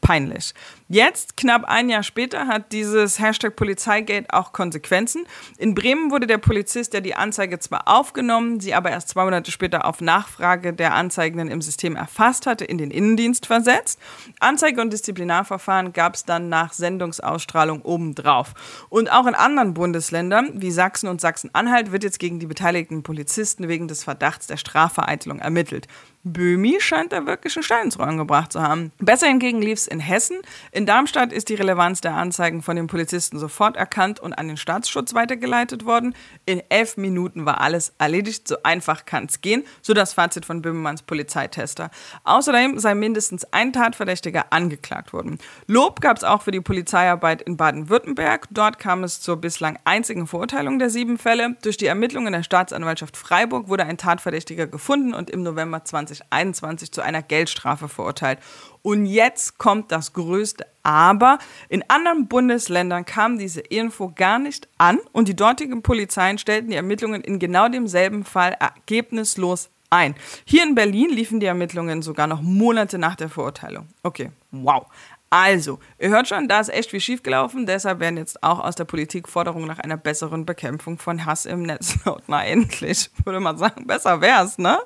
peinlich. 0.00 0.54
Jetzt, 0.88 1.36
knapp 1.36 1.64
ein 1.64 1.90
Jahr 1.90 2.02
später, 2.02 2.46
hat 2.46 2.72
dieses 2.72 3.18
Hashtag 3.18 3.56
Polizeigate 3.56 4.32
auch 4.32 4.52
Konsequenzen. 4.52 5.26
In 5.58 5.74
Bremen 5.74 6.10
wurde 6.10 6.26
der 6.26 6.38
Polizist, 6.38 6.94
der 6.94 7.02
die 7.02 7.14
Anzeige 7.14 7.58
zwar 7.58 7.88
aufgenommen, 7.88 8.58
sie 8.60 8.72
aber 8.72 8.90
erst 8.90 9.10
zwei 9.10 9.24
Monate 9.24 9.50
später 9.50 9.84
auf 9.84 10.00
Nachfrage 10.00 10.72
der 10.72 10.94
Anzeigenden 10.94 11.50
im 11.50 11.60
System 11.60 11.94
erfasst 11.94 12.46
hatte, 12.46 12.64
in 12.64 12.78
den 12.78 12.90
Innendienst 12.90 13.44
versetzt. 13.44 14.00
Anzeige- 14.40 14.80
und 14.80 14.92
Disziplinarverfahren 14.92 15.92
gab 15.92 16.14
es 16.14 16.24
dann 16.24 16.48
nach 16.48 16.72
Sendungsausstrahlung 16.72 17.82
obendrauf. 17.82 18.54
Und 18.88 19.12
auch 19.12 19.26
in 19.26 19.34
anderen 19.34 19.74
Bundesländern, 19.74 20.52
wie 20.54 20.70
Sachsen 20.70 21.08
und 21.08 21.20
Sachsen-Anhalt, 21.20 21.92
wird 21.92 22.04
jetzt 22.04 22.18
gegen 22.18 22.38
die 22.38 22.46
beteiligten 22.46 23.02
Polizisten 23.02 23.68
wegen 23.68 23.88
des 23.88 24.04
Verdachts 24.04 24.46
der 24.46 24.56
Strafvereitelung 24.56 25.40
ermittelt. 25.40 25.86
Böhmi 26.24 26.78
scheint 26.80 27.12
da 27.12 27.26
wirklich 27.26 27.56
einen 27.56 27.62
Stein 27.62 27.84
ins 27.86 27.98
Rollen 27.98 28.18
gebracht 28.18 28.52
zu 28.52 28.60
haben. 28.60 28.92
Besser 28.98 29.28
hingegen 29.28 29.62
lief 29.62 29.78
es 29.78 29.86
in 29.86 30.00
Hessen. 30.00 30.38
In 30.72 30.84
Darmstadt 30.84 31.32
ist 31.32 31.48
die 31.48 31.54
Relevanz 31.54 32.00
der 32.00 32.14
Anzeigen 32.14 32.62
von 32.62 32.76
den 32.76 32.86
Polizisten 32.86 33.38
sofort 33.38 33.76
erkannt 33.76 34.20
und 34.20 34.32
an 34.32 34.48
den 34.48 34.56
Staatsschutz 34.56 35.14
weitergeleitet 35.14 35.84
worden. 35.84 36.14
In 36.44 36.62
elf 36.68 36.96
Minuten 36.96 37.46
war 37.46 37.60
alles 37.60 37.92
erledigt. 37.98 38.48
So 38.48 38.56
einfach 38.62 39.04
kann 39.04 39.26
es 39.26 39.40
gehen, 39.40 39.64
so 39.80 39.94
das 39.94 40.12
Fazit 40.12 40.44
von 40.44 40.60
Böhmermanns 40.60 41.02
Polizeitester. 41.02 41.90
Außerdem 42.24 42.78
sei 42.78 42.94
mindestens 42.94 43.44
ein 43.52 43.72
Tatverdächtiger 43.72 44.52
angeklagt 44.52 45.12
worden. 45.12 45.38
Lob 45.66 46.00
gab 46.00 46.16
es 46.16 46.24
auch 46.24 46.42
für 46.42 46.50
die 46.50 46.60
Polizeiarbeit 46.60 47.42
in 47.42 47.56
Baden-Württemberg. 47.56 48.48
Dort 48.50 48.78
kam 48.78 49.04
es 49.04 49.20
zur 49.20 49.36
bislang 49.36 49.78
einzigen 49.84 50.26
Verurteilung 50.26 50.78
der 50.78 50.90
sieben 50.90 51.16
Fälle. 51.16 51.56
Durch 51.62 51.76
die 51.76 51.86
Ermittlungen 51.86 52.32
der 52.32 52.42
Staatsanwaltschaft 52.42 53.16
Freiburg 53.16 53.68
wurde 53.68 53.84
ein 53.84 53.98
Tatverdächtiger 53.98 54.66
gefunden 54.66 55.14
und 55.14 55.30
im 55.30 55.42
November 55.42 55.84
2021 56.08 56.92
zu 56.92 57.02
einer 57.02 57.22
Geldstrafe 57.22 57.88
verurteilt. 57.88 58.38
Und 58.82 59.06
jetzt 59.06 59.58
kommt 59.58 59.92
das 59.92 60.12
größte 60.12 60.66
Aber. 60.82 61.38
In 61.68 61.84
anderen 61.88 62.28
Bundesländern 62.28 63.04
kam 63.04 63.38
diese 63.38 63.60
Info 63.60 64.12
gar 64.14 64.38
nicht 64.38 64.68
an 64.78 64.98
und 65.12 65.28
die 65.28 65.36
dortigen 65.36 65.82
Polizeien 65.82 66.38
stellten 66.38 66.70
die 66.70 66.76
Ermittlungen 66.76 67.22
in 67.22 67.38
genau 67.38 67.68
demselben 67.68 68.24
Fall 68.24 68.56
ergebnislos 68.58 69.70
ein. 69.90 70.14
Hier 70.44 70.62
in 70.64 70.74
Berlin 70.74 71.10
liefen 71.10 71.40
die 71.40 71.46
Ermittlungen 71.46 72.02
sogar 72.02 72.26
noch 72.26 72.42
Monate 72.42 72.98
nach 72.98 73.16
der 73.16 73.28
Verurteilung. 73.28 73.88
Okay, 74.02 74.30
wow. 74.50 74.86
Also, 75.30 75.78
ihr 75.98 76.08
hört 76.08 76.28
schon, 76.28 76.48
da 76.48 76.60
ist 76.60 76.70
echt 76.70 76.92
wie 76.92 77.00
schief 77.00 77.22
gelaufen. 77.22 77.66
Deshalb 77.66 78.00
werden 78.00 78.16
jetzt 78.16 78.42
auch 78.42 78.60
aus 78.60 78.76
der 78.76 78.84
Politik 78.84 79.28
Forderungen 79.28 79.66
nach 79.66 79.78
einer 79.78 79.96
besseren 79.96 80.46
Bekämpfung 80.46 80.98
von 80.98 81.26
Hass 81.26 81.44
im 81.44 81.62
Netz 81.62 81.96
laut. 82.04 82.22
Na, 82.28 82.44
endlich. 82.44 83.10
Würde 83.24 83.40
man 83.40 83.58
sagen, 83.58 83.86
besser 83.86 84.20
wär's, 84.20 84.58
ne? 84.58 84.78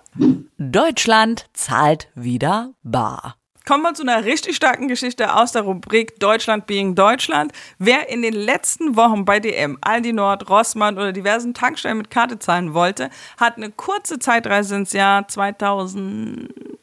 Deutschland 0.59 1.46
zahlt 1.52 2.09
wieder 2.14 2.72
bar. 2.83 3.37
Kommen 3.64 3.85
wir 3.85 3.94
zu 3.94 4.02
einer 4.02 4.24
richtig 4.24 4.57
starken 4.57 4.88
Geschichte 4.88 5.37
aus 5.37 5.52
der 5.52 5.62
Rubrik 5.62 6.18
Deutschland 6.18 6.66
being 6.66 6.96
Deutschland. 6.96 7.52
Wer 7.78 8.09
in 8.09 8.22
den 8.22 8.35
letzten 8.35 8.96
Wochen 8.96 9.24
bei 9.24 9.38
DM, 9.38 9.78
Aldi 9.81 10.12
Nord, 10.12 10.50
Rossmann 10.50 10.96
oder 10.96 11.12
diversen 11.12 11.55
Tankstellen 11.55 11.98
mit 11.98 12.11
Karte 12.11 12.40
zahlen 12.40 12.74
wollte, 12.74 13.09
hat 13.38 13.59
eine 13.59 13.70
kurze 13.70 14.18
Zeitreise 14.18 14.74
ins 14.74 14.92
Jahr 14.92 15.28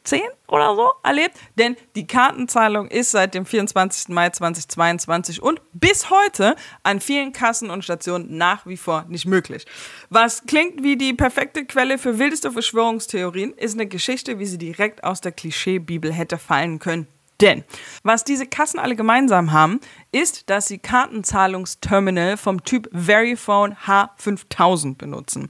2010 0.04 0.22
oder 0.48 0.74
so 0.74 0.90
erlebt, 1.02 1.36
denn 1.56 1.76
die 1.94 2.06
Kartenzahlung 2.06 2.88
ist 2.88 3.10
seit 3.10 3.34
dem 3.34 3.46
24. 3.46 4.08
Mai 4.08 4.30
2022 4.30 5.42
und 5.42 5.60
bis 5.72 6.10
heute 6.10 6.56
an 6.82 7.00
vielen 7.00 7.32
Kassen 7.32 7.70
und 7.70 7.84
Stationen 7.84 8.36
nach 8.36 8.66
wie 8.66 8.76
vor 8.76 9.04
nicht 9.08 9.26
möglich. 9.26 9.66
Was 10.08 10.44
klingt 10.46 10.82
wie 10.82 10.96
die 10.96 11.14
perfekte 11.14 11.64
Quelle 11.64 11.98
für 11.98 12.18
wildeste 12.18 12.50
Verschwörungstheorien, 12.50 13.52
ist 13.52 13.74
eine 13.74 13.86
Geschichte, 13.86 14.38
wie 14.38 14.46
sie 14.46 14.58
direkt 14.58 15.04
aus 15.04 15.20
der 15.20 15.32
Klischee-Bibel 15.32 16.12
hätte 16.12 16.38
fallen 16.38 16.78
können. 16.78 17.06
Denn 17.40 17.64
was 18.02 18.24
diese 18.24 18.46
Kassen 18.46 18.78
alle 18.78 18.96
gemeinsam 18.96 19.52
haben, 19.52 19.80
ist, 20.12 20.50
dass 20.50 20.66
sie 20.66 20.78
Kartenzahlungsterminal 20.78 22.36
vom 22.36 22.62
Typ 22.64 22.88
Verifone 22.92 23.76
H5000 23.86 24.96
benutzen. 24.96 25.48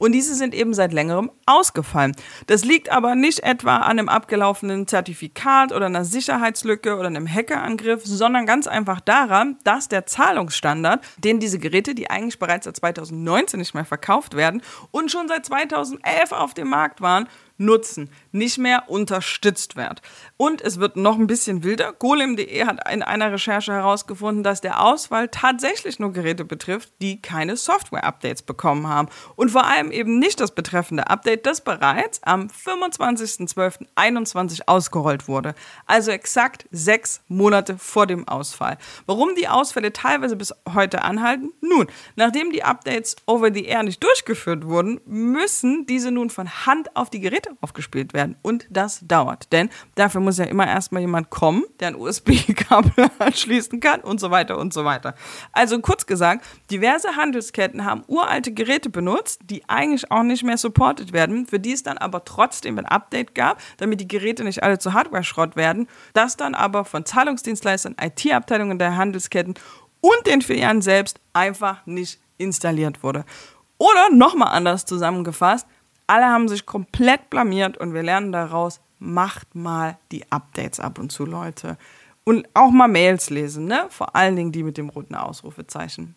Und 0.00 0.12
diese 0.12 0.34
sind 0.34 0.54
eben 0.54 0.72
seit 0.72 0.94
längerem 0.94 1.30
ausgefallen. 1.44 2.16
Das 2.46 2.64
liegt 2.64 2.90
aber 2.90 3.14
nicht 3.14 3.40
etwa 3.40 3.76
an 3.76 3.98
einem 3.98 4.08
abgelaufenen 4.08 4.88
Zertifikat 4.88 5.72
oder 5.72 5.86
einer 5.86 6.06
Sicherheitslücke 6.06 6.96
oder 6.96 7.08
einem 7.08 7.28
Hackerangriff, 7.28 8.06
sondern 8.06 8.46
ganz 8.46 8.66
einfach 8.66 9.02
daran, 9.02 9.58
dass 9.62 9.88
der 9.88 10.06
Zahlungsstandard, 10.06 11.04
den 11.18 11.38
diese 11.38 11.58
Geräte, 11.58 11.94
die 11.94 12.08
eigentlich 12.08 12.38
bereits 12.38 12.64
seit 12.64 12.76
2019 12.76 13.60
nicht 13.60 13.74
mehr 13.74 13.84
verkauft 13.84 14.34
werden 14.34 14.62
und 14.90 15.10
schon 15.10 15.28
seit 15.28 15.44
2011 15.44 16.32
auf 16.32 16.54
dem 16.54 16.70
Markt 16.70 17.02
waren, 17.02 17.28
nutzen, 17.58 18.08
nicht 18.32 18.58
mehr 18.58 18.88
unterstützt 18.88 19.76
wird. 19.76 20.02
Und 20.36 20.60
es 20.62 20.80
wird 20.80 20.96
noch 20.96 21.18
ein 21.18 21.26
bisschen 21.26 21.64
wilder. 21.64 21.92
Golem.de 21.92 22.64
hat 22.64 22.88
in 22.90 23.02
einer 23.02 23.32
Recherche 23.32 23.72
herausgefunden, 23.72 24.42
dass 24.42 24.60
der 24.60 24.82
Auswahl 24.82 25.28
tatsächlich 25.28 25.98
nur 25.98 26.12
Geräte 26.12 26.44
betrifft, 26.44 26.92
die 27.00 27.20
keine 27.20 27.56
Software-Updates 27.56 28.42
bekommen 28.42 28.88
haben. 28.88 29.08
Und 29.36 29.50
vor 29.50 29.66
allem 29.66 29.90
eben 29.90 30.18
nicht 30.18 30.40
das 30.40 30.54
betreffende 30.54 31.08
Update, 31.08 31.46
das 31.46 31.60
bereits 31.60 32.22
am 32.22 32.48
25.12.21 32.48 34.62
ausgerollt 34.66 35.28
wurde. 35.28 35.54
Also 35.86 36.10
exakt 36.10 36.66
sechs 36.70 37.22
Monate 37.28 37.78
vor 37.78 38.06
dem 38.06 38.28
Ausfall. 38.28 38.78
Warum 39.06 39.34
die 39.34 39.48
Ausfälle 39.48 39.92
teilweise 39.92 40.36
bis 40.36 40.54
heute 40.72 41.02
anhalten? 41.02 41.52
Nun, 41.60 41.88
nachdem 42.16 42.52
die 42.52 42.62
Updates 42.62 43.16
over 43.26 43.52
the 43.52 43.64
air 43.64 43.82
nicht 43.82 44.02
durchgeführt 44.02 44.66
wurden, 44.66 45.00
müssen 45.06 45.86
diese 45.86 46.10
nun 46.10 46.30
von 46.30 46.48
Hand 46.66 46.94
auf 46.96 47.10
die 47.10 47.20
Geräte 47.20 47.50
aufgespielt 47.60 48.12
werden. 48.12 48.19
Und 48.42 48.66
das 48.70 49.00
dauert. 49.02 49.52
Denn 49.52 49.70
dafür 49.94 50.20
muss 50.20 50.38
ja 50.38 50.44
immer 50.44 50.66
erstmal 50.66 51.02
jemand 51.02 51.30
kommen, 51.30 51.64
der 51.80 51.88
ein 51.88 51.96
USB-Kabel 51.96 53.10
anschließen 53.18 53.80
kann 53.80 54.00
und 54.00 54.20
so 54.20 54.30
weiter 54.30 54.58
und 54.58 54.72
so 54.72 54.84
weiter. 54.84 55.14
Also 55.52 55.80
kurz 55.80 56.06
gesagt, 56.06 56.44
diverse 56.70 57.16
Handelsketten 57.16 57.84
haben 57.84 58.04
uralte 58.06 58.52
Geräte 58.52 58.90
benutzt, 58.90 59.40
die 59.44 59.62
eigentlich 59.68 60.10
auch 60.10 60.22
nicht 60.22 60.42
mehr 60.42 60.56
supported 60.56 61.12
werden, 61.12 61.46
für 61.46 61.58
die 61.58 61.72
es 61.72 61.82
dann 61.82 61.98
aber 61.98 62.24
trotzdem 62.24 62.78
ein 62.78 62.86
Update 62.86 63.34
gab, 63.34 63.60
damit 63.78 64.00
die 64.00 64.08
Geräte 64.08 64.44
nicht 64.44 64.62
alle 64.62 64.78
zu 64.78 64.92
Hardware-Schrott 64.92 65.56
werden, 65.56 65.88
das 66.12 66.36
dann 66.36 66.54
aber 66.54 66.84
von 66.84 67.04
Zahlungsdienstleistern, 67.04 67.96
IT-Abteilungen 68.00 68.78
der 68.78 68.96
Handelsketten 68.96 69.54
und 70.00 70.26
den 70.26 70.42
Filialen 70.42 70.82
selbst 70.82 71.20
einfach 71.32 71.84
nicht 71.86 72.20
installiert 72.38 73.02
wurde. 73.02 73.24
Oder 73.78 74.10
nochmal 74.10 74.48
anders 74.48 74.84
zusammengefasst, 74.84 75.66
alle 76.10 76.26
haben 76.26 76.48
sich 76.48 76.66
komplett 76.66 77.30
blamiert 77.30 77.78
und 77.78 77.94
wir 77.94 78.02
lernen 78.02 78.32
daraus, 78.32 78.80
macht 78.98 79.54
mal 79.54 79.96
die 80.10 80.30
Updates 80.30 80.80
ab 80.80 80.98
und 80.98 81.12
zu, 81.12 81.24
Leute. 81.24 81.78
Und 82.24 82.48
auch 82.52 82.70
mal 82.70 82.88
Mails 82.88 83.30
lesen, 83.30 83.66
ne? 83.66 83.86
Vor 83.90 84.16
allen 84.16 84.34
Dingen 84.34 84.52
die 84.52 84.64
mit 84.64 84.76
dem 84.76 84.88
roten 84.88 85.14
Ausrufezeichen. 85.14 86.16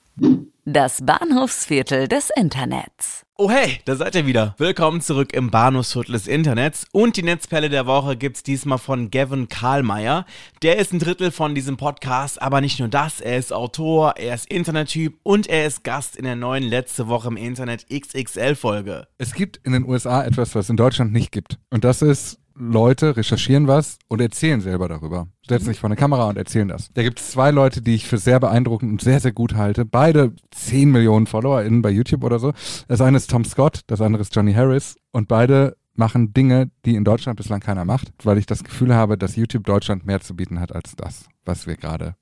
Das 0.65 1.03
Bahnhofsviertel 1.03 2.07
des 2.07 2.29
Internets. 2.35 3.25
Oh 3.35 3.49
hey, 3.49 3.79
da 3.85 3.95
seid 3.95 4.13
ihr 4.13 4.27
wieder. 4.27 4.53
Willkommen 4.59 5.01
zurück 5.01 5.33
im 5.33 5.49
Bahnhofsviertel 5.49 6.13
des 6.13 6.27
Internets. 6.27 6.85
Und 6.91 7.17
die 7.17 7.23
Netzperle 7.23 7.69
der 7.69 7.87
Woche 7.87 8.15
gibt's 8.15 8.43
diesmal 8.43 8.77
von 8.77 9.09
Gavin 9.09 9.49
Karlmeier. 9.49 10.27
Der 10.61 10.77
ist 10.77 10.93
ein 10.93 10.99
Drittel 10.99 11.31
von 11.31 11.55
diesem 11.55 11.77
Podcast, 11.77 12.39
aber 12.41 12.61
nicht 12.61 12.79
nur 12.79 12.89
das. 12.89 13.21
Er 13.21 13.39
ist 13.39 13.51
Autor, 13.51 14.13
er 14.17 14.35
ist 14.35 14.45
Internettyp 14.51 15.17
und 15.23 15.47
er 15.47 15.65
ist 15.65 15.83
Gast 15.83 16.15
in 16.15 16.25
der 16.25 16.35
neuen 16.35 16.63
letzte 16.63 17.07
Woche 17.07 17.29
im 17.29 17.37
Internet 17.37 17.87
XXL 17.89 18.53
Folge. 18.53 19.07
Es 19.17 19.33
gibt 19.33 19.59
in 19.63 19.73
den 19.73 19.83
USA 19.83 20.23
etwas, 20.23 20.53
was 20.53 20.69
in 20.69 20.77
Deutschland 20.77 21.11
nicht 21.11 21.31
gibt. 21.31 21.57
Und 21.71 21.83
das 21.83 22.03
ist 22.03 22.37
Leute 22.55 23.17
recherchieren 23.17 23.67
was 23.67 23.97
und 24.07 24.21
erzählen 24.21 24.61
selber 24.61 24.87
darüber. 24.87 25.27
Setzen 25.47 25.65
sich 25.65 25.79
vor 25.79 25.87
eine 25.87 25.95
Kamera 25.95 26.29
und 26.29 26.37
erzählen 26.37 26.67
das. 26.67 26.89
Da 26.93 27.03
gibt 27.03 27.19
es 27.19 27.31
zwei 27.31 27.51
Leute, 27.51 27.81
die 27.81 27.95
ich 27.95 28.07
für 28.07 28.17
sehr 28.17 28.39
beeindruckend 28.39 28.91
und 28.91 29.01
sehr, 29.01 29.19
sehr 29.19 29.31
gut 29.31 29.55
halte. 29.55 29.85
Beide 29.85 30.33
10 30.51 30.91
Millionen 30.91 31.27
FollowerInnen 31.27 31.81
bei 31.81 31.89
YouTube 31.89 32.23
oder 32.23 32.39
so. 32.39 32.53
Das 32.87 33.01
eine 33.01 33.17
ist 33.17 33.29
Tom 33.29 33.43
Scott, 33.43 33.81
das 33.87 34.01
andere 34.01 34.21
ist 34.21 34.35
Johnny 34.35 34.53
Harris. 34.53 34.95
Und 35.11 35.27
beide 35.27 35.75
machen 35.95 36.33
Dinge, 36.33 36.71
die 36.85 36.95
in 36.95 37.03
Deutschland 37.03 37.37
bislang 37.37 37.59
keiner 37.59 37.85
macht, 37.85 38.11
weil 38.23 38.37
ich 38.37 38.45
das 38.45 38.63
Gefühl 38.63 38.93
habe, 38.93 39.17
dass 39.17 39.35
YouTube 39.35 39.65
Deutschland 39.65 40.05
mehr 40.05 40.21
zu 40.21 40.35
bieten 40.35 40.59
hat 40.59 40.73
als 40.73 40.95
das, 40.95 41.25
was 41.45 41.67
wir 41.67 41.75
gerade 41.75 42.15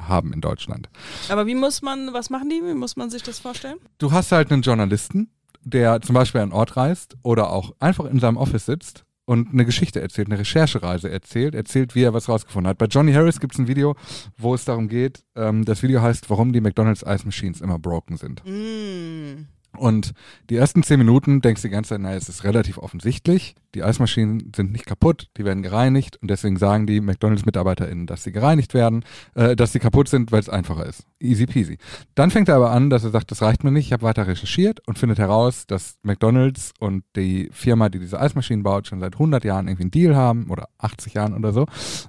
haben 0.00 0.32
in 0.32 0.40
Deutschland. 0.40 0.88
Aber 1.28 1.46
wie 1.46 1.54
muss 1.54 1.82
man, 1.82 2.12
was 2.12 2.30
machen 2.30 2.48
die? 2.48 2.62
Wie 2.64 2.74
muss 2.74 2.96
man 2.96 3.10
sich 3.10 3.22
das 3.22 3.38
vorstellen? 3.40 3.78
Du 3.98 4.12
hast 4.12 4.32
halt 4.32 4.52
einen 4.52 4.62
Journalisten, 4.62 5.30
der 5.62 6.00
zum 6.00 6.14
Beispiel 6.14 6.40
an 6.40 6.50
einen 6.50 6.58
Ort 6.58 6.76
reist 6.76 7.16
oder 7.22 7.50
auch 7.50 7.72
einfach 7.80 8.04
in 8.04 8.20
seinem 8.20 8.36
Office 8.36 8.66
sitzt 8.66 9.04
und 9.28 9.52
eine 9.52 9.66
Geschichte 9.66 10.00
erzählt, 10.00 10.28
eine 10.28 10.38
Recherchereise 10.38 11.10
erzählt, 11.10 11.54
erzählt, 11.54 11.94
wie 11.94 12.02
er 12.02 12.14
was 12.14 12.30
rausgefunden 12.30 12.70
hat. 12.70 12.78
Bei 12.78 12.86
Johnny 12.86 13.12
Harris 13.12 13.40
gibt 13.40 13.52
es 13.52 13.58
ein 13.58 13.68
Video, 13.68 13.94
wo 14.38 14.54
es 14.54 14.64
darum 14.64 14.88
geht, 14.88 15.22
ähm, 15.36 15.66
das 15.66 15.82
Video 15.82 16.00
heißt, 16.00 16.30
warum 16.30 16.54
die 16.54 16.62
McDonald's 16.62 17.02
Ice 17.02 17.26
Machines 17.26 17.60
immer 17.60 17.78
broken 17.78 18.16
sind. 18.16 18.42
Mm. 18.46 19.44
Und 19.76 20.12
die 20.50 20.56
ersten 20.56 20.82
zehn 20.82 20.98
Minuten 20.98 21.40
denkst 21.40 21.62
du 21.62 21.68
die 21.68 21.72
ganze 21.72 21.90
Zeit, 21.90 22.00
naja, 22.00 22.16
es 22.16 22.28
ist 22.28 22.44
relativ 22.44 22.78
offensichtlich. 22.78 23.54
Die 23.74 23.82
Eismaschinen 23.82 24.52
sind 24.56 24.72
nicht 24.72 24.86
kaputt, 24.86 25.28
die 25.36 25.44
werden 25.44 25.62
gereinigt 25.62 26.16
und 26.22 26.30
deswegen 26.30 26.56
sagen 26.56 26.86
die 26.86 27.00
McDonalds-MitarbeiterInnen, 27.00 28.06
dass 28.06 28.24
sie 28.24 28.32
gereinigt 28.32 28.72
werden, 28.72 29.04
äh, 29.34 29.54
dass 29.54 29.72
sie 29.72 29.78
kaputt 29.78 30.08
sind, 30.08 30.32
weil 30.32 30.40
es 30.40 30.48
einfacher 30.48 30.86
ist. 30.86 31.04
Easy 31.20 31.46
peasy. 31.46 31.76
Dann 32.14 32.30
fängt 32.30 32.48
er 32.48 32.56
aber 32.56 32.70
an, 32.70 32.88
dass 32.88 33.04
er 33.04 33.10
sagt, 33.10 33.30
das 33.30 33.42
reicht 33.42 33.64
mir 33.64 33.70
nicht, 33.70 33.86
ich 33.86 33.92
habe 33.92 34.02
weiter 34.02 34.26
recherchiert 34.26 34.80
und 34.86 34.98
findet 34.98 35.18
heraus, 35.18 35.66
dass 35.66 35.98
McDonalds 36.02 36.72
und 36.80 37.04
die 37.14 37.50
Firma, 37.52 37.90
die 37.90 37.98
diese 37.98 38.18
Eismaschinen 38.18 38.62
baut, 38.62 38.86
schon 38.86 39.00
seit 39.00 39.14
100 39.14 39.44
Jahren 39.44 39.68
irgendwie 39.68 39.82
einen 39.82 39.90
Deal 39.90 40.16
haben 40.16 40.48
oder 40.48 40.68
80 40.78 41.14
Jahren 41.14 41.34
oder 41.34 41.52
so. 41.52 41.66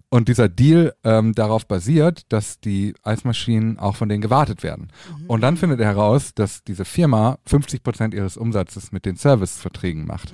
Und 0.07 0.29
dieser 0.29 0.47
Deal 0.47 0.93
ähm, 1.03 1.33
darauf 1.33 1.67
basiert, 1.67 2.23
dass 2.29 2.61
die 2.61 2.93
Eismaschinen 3.03 3.79
auch 3.79 3.97
von 3.97 4.07
denen 4.07 4.21
gewartet 4.21 4.63
werden. 4.63 4.87
Und 5.27 5.41
dann 5.41 5.57
findet 5.57 5.81
er 5.81 5.87
heraus, 5.87 6.33
dass 6.33 6.63
diese 6.63 6.85
Firma 6.85 7.37
50 7.49 7.83
Prozent 7.83 8.13
ihres 8.13 8.37
Umsatzes 8.37 8.91
mit 8.91 9.05
den 9.05 9.15
Serviceverträgen 9.15 10.05
macht. 10.05 10.31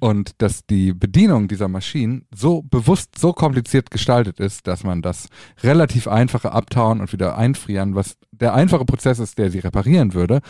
Und 0.00 0.32
dass 0.38 0.66
die 0.66 0.92
Bedienung 0.92 1.48
dieser 1.48 1.68
Maschinen 1.68 2.26
so 2.34 2.62
bewusst, 2.62 3.18
so 3.18 3.32
kompliziert 3.32 3.90
gestaltet 3.90 4.40
ist, 4.40 4.66
dass 4.66 4.84
man 4.84 5.02
das 5.02 5.28
relativ 5.62 6.08
einfache 6.08 6.52
Abtauen 6.52 7.00
und 7.00 7.12
wieder 7.12 7.36
einfrieren, 7.36 7.94
was 7.94 8.16
der 8.40 8.54
einfache 8.54 8.84
Prozess 8.84 9.18
ist, 9.18 9.38
der 9.38 9.50
sie 9.50 9.58
reparieren 9.58 10.14
würde, 10.14 10.40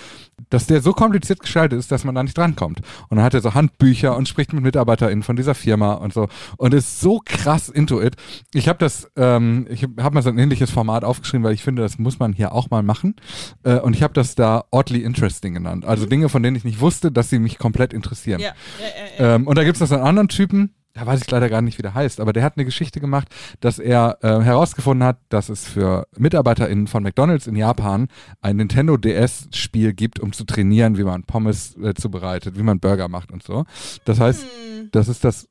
dass 0.51 0.67
der 0.67 0.81
so 0.81 0.93
kompliziert 0.93 1.41
gestaltet 1.41 1.79
ist, 1.79 1.93
dass 1.93 2.05
man 2.05 2.15
da 2.15 2.23
nicht 2.23 2.37
drankommt. 2.37 2.81
Und 3.09 3.17
dann 3.17 3.25
hat 3.25 3.35
er 3.35 3.41
so 3.41 3.55
Handbücher 3.55 4.17
und 4.17 4.29
spricht 4.29 4.53
mit 4.53 4.65
MitarbeiterInnen 4.65 5.23
von 5.23 5.37
dieser 5.37 5.55
Firma 5.55 5.95
und 5.95 6.13
so 6.13 6.29
und 6.57 6.75
ist 6.75 7.01
so 7.01 7.21
krass 7.25 7.69
into 7.69 8.01
it. 8.01 8.17
Ich 8.55 8.69
habe 8.69 8.79
das, 8.79 9.11
ähm, 9.17 9.67
ich 9.71 9.83
habe 9.83 10.15
mal 10.15 10.23
so 10.23 10.31
ein 10.31 10.39
ähnliches 10.39 10.71
Format 10.71 11.05
aufgeschrieben, 11.05 11.45
weil 11.45 11.55
ich 11.55 11.63
finde, 11.63 11.83
das 11.83 11.99
muss 11.99 12.19
man 12.19 12.33
hier 12.33 12.53
auch 12.53 12.71
mal 12.71 12.83
machen. 12.83 13.17
Äh, 13.63 13.79
und 13.79 13.95
ich 13.95 14.03
habe 14.03 14.15
das 14.15 14.35
da 14.35 14.65
oddly 14.71 15.03
interesting 15.03 15.55
genannt. 15.55 15.85
Also 15.85 15.96
Dinge, 16.05 16.29
von 16.29 16.43
denen 16.43 16.55
ich 16.57 16.65
nicht 16.65 16.81
wusste, 16.81 17.11
dass 17.11 17.31
sie 17.31 17.39
mich 17.39 17.57
komplett 17.57 17.95
interessieren. 17.95 18.41
Ja, 18.41 18.49
ja, 18.49 18.87
ja, 18.87 19.27
ja. 19.29 19.35
Ähm, 19.37 19.47
und 19.47 19.57
da 19.57 19.65
gibt 19.65 19.77
es 19.77 19.81
noch 19.81 19.89
so 19.89 19.95
einen 19.95 20.05
anderen 20.05 20.29
Typen, 20.29 20.75
da 20.93 21.07
weiß 21.07 21.21
ich 21.23 21.31
leider 21.31 21.49
gar 21.49 21.63
nicht, 21.63 21.79
wie 21.79 21.83
der 21.83 21.95
heißt, 21.95 22.21
aber 22.21 22.33
der 22.33 22.43
hat 22.43 22.57
eine 22.57 22.65
Geschichte 22.67 23.01
gemacht, 23.01 23.29
dass 23.61 23.79
er 23.79 24.19
äh, 24.23 24.41
herausgefunden 24.43 25.07
hat, 25.07 25.19
dass 25.31 25.49
es 25.49 25.67
für 25.67 26.07
MitarbeiterInnen 26.19 26.87
von 26.87 27.03
McDonalds 27.03 27.47
in 27.47 27.57
Japan 27.57 28.09
ein 28.43 28.57
Nintendo 28.57 28.97
DS-Spiel 28.99 29.93
gibt, 29.95 30.21
um 30.21 30.33
zu 30.33 30.45
trainieren, 30.45 30.97
wie 30.99 31.05
man 31.05 31.25
Pommes 31.25 31.77
äh, 31.83 31.95
zubereitet, 31.95 32.59
wie 32.59 32.63
man 32.63 32.81
Burger 32.81 33.09
macht 33.09 33.31
und 33.33 33.43
so. 33.43 33.65
Das 34.05 34.21
heißt, 34.21 34.43
Hm. 34.43 34.89
das 34.93 35.09
ist 35.09 35.25
das. 35.25 35.49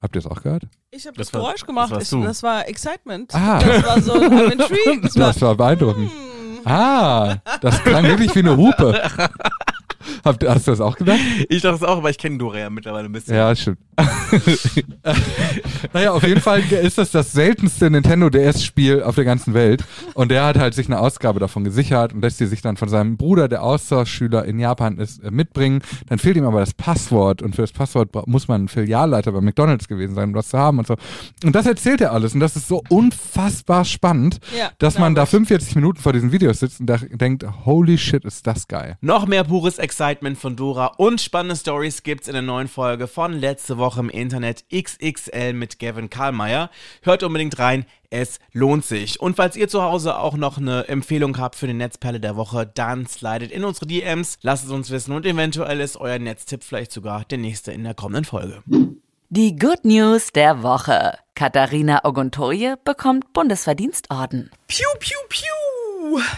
Habt 0.00 0.14
ihr 0.14 0.20
es 0.20 0.26
auch 0.26 0.42
gehört? 0.42 0.62
Ich 0.92 1.06
habe 1.08 1.16
Das 1.16 1.28
das, 1.28 1.34
war- 1.34 1.40
Geräusch 1.46 1.66
gemacht. 1.66 1.90
das 1.92 2.12
ich, 2.12 2.22
das 2.22 2.42
war 2.44 2.68
Excitement. 2.68 3.34
Ah. 3.34 3.58
Das 3.58 3.84
war 3.84 4.00
so 4.00 4.12
I'm 4.14 4.52
intrigued. 4.52 5.02
Das 5.04 5.16
war, 5.16 5.26
Das 5.28 5.40
war 5.42 5.54
beeindruckend. 5.56 6.10
Hm. 6.10 6.60
Ah, 6.64 7.36
das 7.60 7.82
klang 7.82 8.04
wirklich 8.04 8.34
wie 8.34 8.40
eine 8.40 8.56
Hupe. 8.56 9.00
Habt, 10.24 10.46
hast 10.46 10.66
du 10.66 10.70
das 10.72 10.80
auch 10.80 10.96
gedacht? 10.96 11.18
Ich 11.48 11.62
dachte 11.62 11.76
es 11.76 11.82
auch, 11.82 11.98
aber 11.98 12.10
ich 12.10 12.18
kenne 12.18 12.38
Dora 12.38 12.58
ja 12.58 12.70
mittlerweile 12.70 13.06
ein 13.06 13.12
bisschen. 13.12 13.34
Ja, 13.34 13.54
stimmt. 13.54 13.78
naja, 15.92 16.12
auf 16.12 16.22
jeden 16.22 16.40
Fall 16.40 16.60
ist 16.60 16.98
das 16.98 17.10
das 17.10 17.32
seltenste 17.32 17.90
Nintendo 17.90 18.30
DS-Spiel 18.30 19.02
auf 19.02 19.14
der 19.14 19.24
ganzen 19.24 19.54
Welt. 19.54 19.84
Und 20.14 20.30
der 20.30 20.44
hat 20.44 20.58
halt 20.58 20.74
sich 20.74 20.86
eine 20.86 21.00
Ausgabe 21.00 21.40
davon 21.40 21.64
gesichert 21.64 22.12
und 22.12 22.22
lässt 22.22 22.40
die 22.40 22.46
sich 22.46 22.62
dann 22.62 22.76
von 22.76 22.88
seinem 22.88 23.16
Bruder, 23.16 23.48
der 23.48 23.62
Austauschschüler 23.62 24.44
in 24.44 24.58
Japan 24.58 24.98
ist, 24.98 25.22
äh, 25.22 25.30
mitbringen. 25.30 25.82
Dann 26.08 26.18
fehlt 26.18 26.36
ihm 26.36 26.44
aber 26.44 26.60
das 26.60 26.74
Passwort 26.74 27.42
und 27.42 27.56
für 27.56 27.62
das 27.62 27.72
Passwort 27.72 28.10
muss 28.26 28.48
man 28.48 28.68
Filialleiter 28.68 29.32
bei 29.32 29.40
McDonalds 29.40 29.88
gewesen 29.88 30.14
sein, 30.14 30.28
um 30.28 30.34
das 30.34 30.48
zu 30.48 30.58
haben 30.58 30.78
und 30.78 30.86
so. 30.86 30.96
Und 31.44 31.54
das 31.54 31.66
erzählt 31.66 32.00
er 32.00 32.12
alles 32.12 32.34
und 32.34 32.40
das 32.40 32.56
ist 32.56 32.68
so 32.68 32.82
unfassbar 32.88 33.84
spannend, 33.84 34.38
Ja, 34.56 34.70
dass 34.78 34.98
man 34.98 35.14
da 35.14 35.26
45 35.26 35.74
Minuten 35.74 36.00
vor 36.00 36.12
diesen 36.12 36.32
Videos 36.32 36.60
sitzt 36.60 36.80
und 36.80 36.86
da 36.86 36.98
denkt, 36.98 37.44
holy 37.64 37.98
shit, 37.98 38.24
ist 38.24 38.46
das 38.46 38.68
geil. 38.68 38.96
Noch 39.00 39.26
mehr 39.26 39.44
pures 39.44 39.78
Excitement 39.78 40.07
von 40.08 40.56
Dora 40.56 40.86
und 40.96 41.20
spannende 41.20 41.54
Stories 41.54 42.02
gibt's 42.02 42.28
in 42.28 42.32
der 42.32 42.40
neuen 42.40 42.66
Folge 42.66 43.06
von 43.06 43.34
letzte 43.34 43.76
Woche 43.76 44.00
im 44.00 44.08
Internet 44.08 44.64
XXL 44.74 45.52
mit 45.52 45.78
Gavin 45.78 46.08
Karlmeier. 46.08 46.70
Hört 47.02 47.22
unbedingt 47.22 47.58
rein, 47.58 47.84
es 48.08 48.40
lohnt 48.52 48.86
sich. 48.86 49.20
Und 49.20 49.36
falls 49.36 49.54
ihr 49.54 49.68
zu 49.68 49.82
Hause 49.82 50.16
auch 50.16 50.34
noch 50.34 50.56
eine 50.56 50.88
Empfehlung 50.88 51.36
habt 51.36 51.56
für 51.56 51.66
die 51.66 51.74
Netzperle 51.74 52.20
der 52.20 52.36
Woche, 52.36 52.66
dann 52.66 53.06
slidet 53.06 53.52
in 53.52 53.64
unsere 53.64 53.86
DMs, 53.86 54.38
lasst 54.40 54.64
es 54.64 54.70
uns 54.70 54.90
wissen 54.90 55.12
und 55.12 55.26
eventuell 55.26 55.78
ist 55.78 55.98
euer 55.98 56.18
Netztipp 56.18 56.64
vielleicht 56.64 56.92
sogar 56.92 57.26
der 57.26 57.36
nächste 57.36 57.72
in 57.72 57.84
der 57.84 57.92
kommenden 57.92 58.24
Folge. 58.24 58.62
Die 59.28 59.56
Good 59.56 59.84
News 59.84 60.32
der 60.32 60.62
Woche. 60.62 61.18
Katharina 61.34 62.00
Oguntoye 62.02 62.76
bekommt 62.82 63.34
Bundesverdienstorden. 63.34 64.50
Piu, 64.68 64.86
piu, 64.98 65.18
piu. 65.28 65.67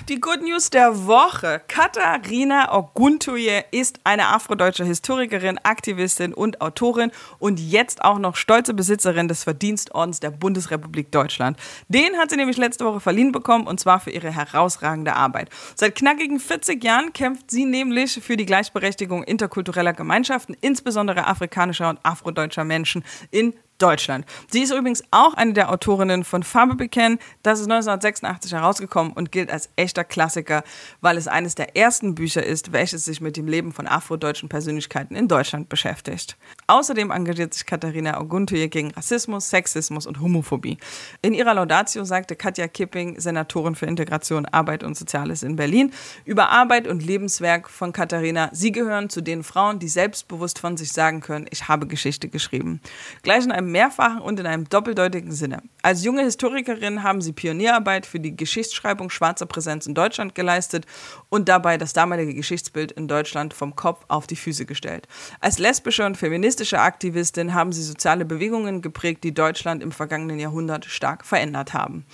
Die 0.08 0.20
Good 0.20 0.42
News 0.42 0.70
der 0.70 1.06
Woche. 1.06 1.60
Katharina 1.68 2.76
Oguntoye 2.76 3.62
ist 3.70 4.00
eine 4.04 4.28
afrodeutsche 4.28 4.84
Historikerin, 4.84 5.58
Aktivistin 5.58 6.34
und 6.34 6.60
Autorin 6.60 7.12
und 7.38 7.60
jetzt 7.60 8.02
auch 8.02 8.18
noch 8.18 8.36
stolze 8.36 8.74
Besitzerin 8.74 9.28
des 9.28 9.44
Verdienstordens 9.44 10.18
der 10.18 10.30
Bundesrepublik 10.30 11.12
Deutschland. 11.12 11.56
Den 11.88 12.16
hat 12.16 12.30
sie 12.30 12.36
nämlich 12.36 12.56
letzte 12.56 12.84
Woche 12.84 13.00
verliehen 13.00 13.32
bekommen 13.32 13.66
und 13.66 13.78
zwar 13.78 14.00
für 14.00 14.10
ihre 14.10 14.34
herausragende 14.34 15.14
Arbeit. 15.14 15.50
Seit 15.76 15.94
knackigen 15.94 16.40
40 16.40 16.82
Jahren 16.82 17.12
kämpft 17.12 17.50
sie 17.50 17.64
nämlich 17.64 18.20
für 18.22 18.36
die 18.36 18.46
Gleichberechtigung 18.46 19.22
interkultureller 19.22 19.92
Gemeinschaften, 19.92 20.56
insbesondere 20.60 21.26
afrikanischer 21.26 21.90
und 21.90 22.00
afrodeutscher 22.02 22.64
Menschen 22.64 23.04
in 23.30 23.54
Deutschland. 23.80 24.26
Sie 24.50 24.62
ist 24.62 24.72
übrigens 24.72 25.02
auch 25.10 25.34
eine 25.34 25.52
der 25.52 25.70
Autorinnen 25.70 26.24
von 26.24 26.42
Farbe 26.42 26.74
bekennen. 26.74 27.18
Das 27.42 27.60
ist 27.60 27.66
1986 27.66 28.52
herausgekommen 28.52 29.12
und 29.12 29.32
gilt 29.32 29.50
als 29.50 29.70
echter 29.76 30.04
Klassiker, 30.04 30.62
weil 31.00 31.16
es 31.16 31.28
eines 31.28 31.54
der 31.54 31.76
ersten 31.76 32.14
Bücher 32.14 32.44
ist, 32.44 32.72
welches 32.72 33.04
sich 33.04 33.20
mit 33.20 33.36
dem 33.36 33.48
Leben 33.48 33.72
von 33.72 33.86
afrodeutschen 33.86 34.48
Persönlichkeiten 34.48 35.14
in 35.14 35.28
Deutschland 35.28 35.68
beschäftigt. 35.68 36.36
Außerdem 36.70 37.10
engagiert 37.10 37.52
sich 37.52 37.66
Katharina 37.66 38.20
Oguntoye 38.20 38.68
gegen 38.68 38.92
Rassismus, 38.92 39.50
Sexismus 39.50 40.06
und 40.06 40.20
Homophobie. 40.20 40.78
In 41.20 41.34
ihrer 41.34 41.52
Laudatio 41.52 42.04
sagte 42.04 42.36
Katja 42.36 42.68
Kipping, 42.68 43.18
Senatorin 43.18 43.74
für 43.74 43.86
Integration, 43.86 44.46
Arbeit 44.46 44.84
und 44.84 44.96
Soziales 44.96 45.42
in 45.42 45.56
Berlin, 45.56 45.92
über 46.24 46.50
Arbeit 46.50 46.86
und 46.86 47.04
Lebenswerk 47.04 47.68
von 47.68 47.92
Katharina. 47.92 48.50
Sie 48.52 48.70
gehören 48.70 49.10
zu 49.10 49.20
den 49.20 49.42
Frauen, 49.42 49.80
die 49.80 49.88
selbstbewusst 49.88 50.60
von 50.60 50.76
sich 50.76 50.92
sagen 50.92 51.20
können, 51.22 51.46
ich 51.50 51.66
habe 51.66 51.88
Geschichte 51.88 52.28
geschrieben. 52.28 52.80
Gleich 53.24 53.44
in 53.44 53.50
einem 53.50 53.72
mehrfachen 53.72 54.20
und 54.20 54.38
in 54.38 54.46
einem 54.46 54.68
doppeldeutigen 54.68 55.32
Sinne. 55.32 55.64
Als 55.82 56.04
junge 56.04 56.22
Historikerin 56.22 57.02
haben 57.02 57.20
sie 57.20 57.32
Pionierarbeit 57.32 58.06
für 58.06 58.20
die 58.20 58.36
Geschichtsschreibung 58.36 59.10
schwarzer 59.10 59.46
Präsenz 59.46 59.88
in 59.88 59.94
Deutschland 59.94 60.36
geleistet 60.36 60.86
und 61.30 61.48
dabei 61.48 61.78
das 61.78 61.94
damalige 61.94 62.32
Geschichtsbild 62.32 62.92
in 62.92 63.08
Deutschland 63.08 63.54
vom 63.54 63.74
Kopf 63.74 64.04
auf 64.06 64.28
die 64.28 64.36
Füße 64.36 64.66
gestellt. 64.66 65.08
Als 65.40 65.58
lesbische 65.58 66.06
und 66.06 66.16
feministische 66.16 66.59
Aktivistin 66.64 67.54
haben 67.54 67.72
sie 67.72 67.82
soziale 67.82 68.24
Bewegungen 68.24 68.82
geprägt, 68.82 69.24
die 69.24 69.32
Deutschland 69.32 69.82
im 69.82 69.92
vergangenen 69.92 70.38
Jahrhundert 70.38 70.84
stark 70.84 71.24
verändert 71.24 71.74
haben. 71.74 72.04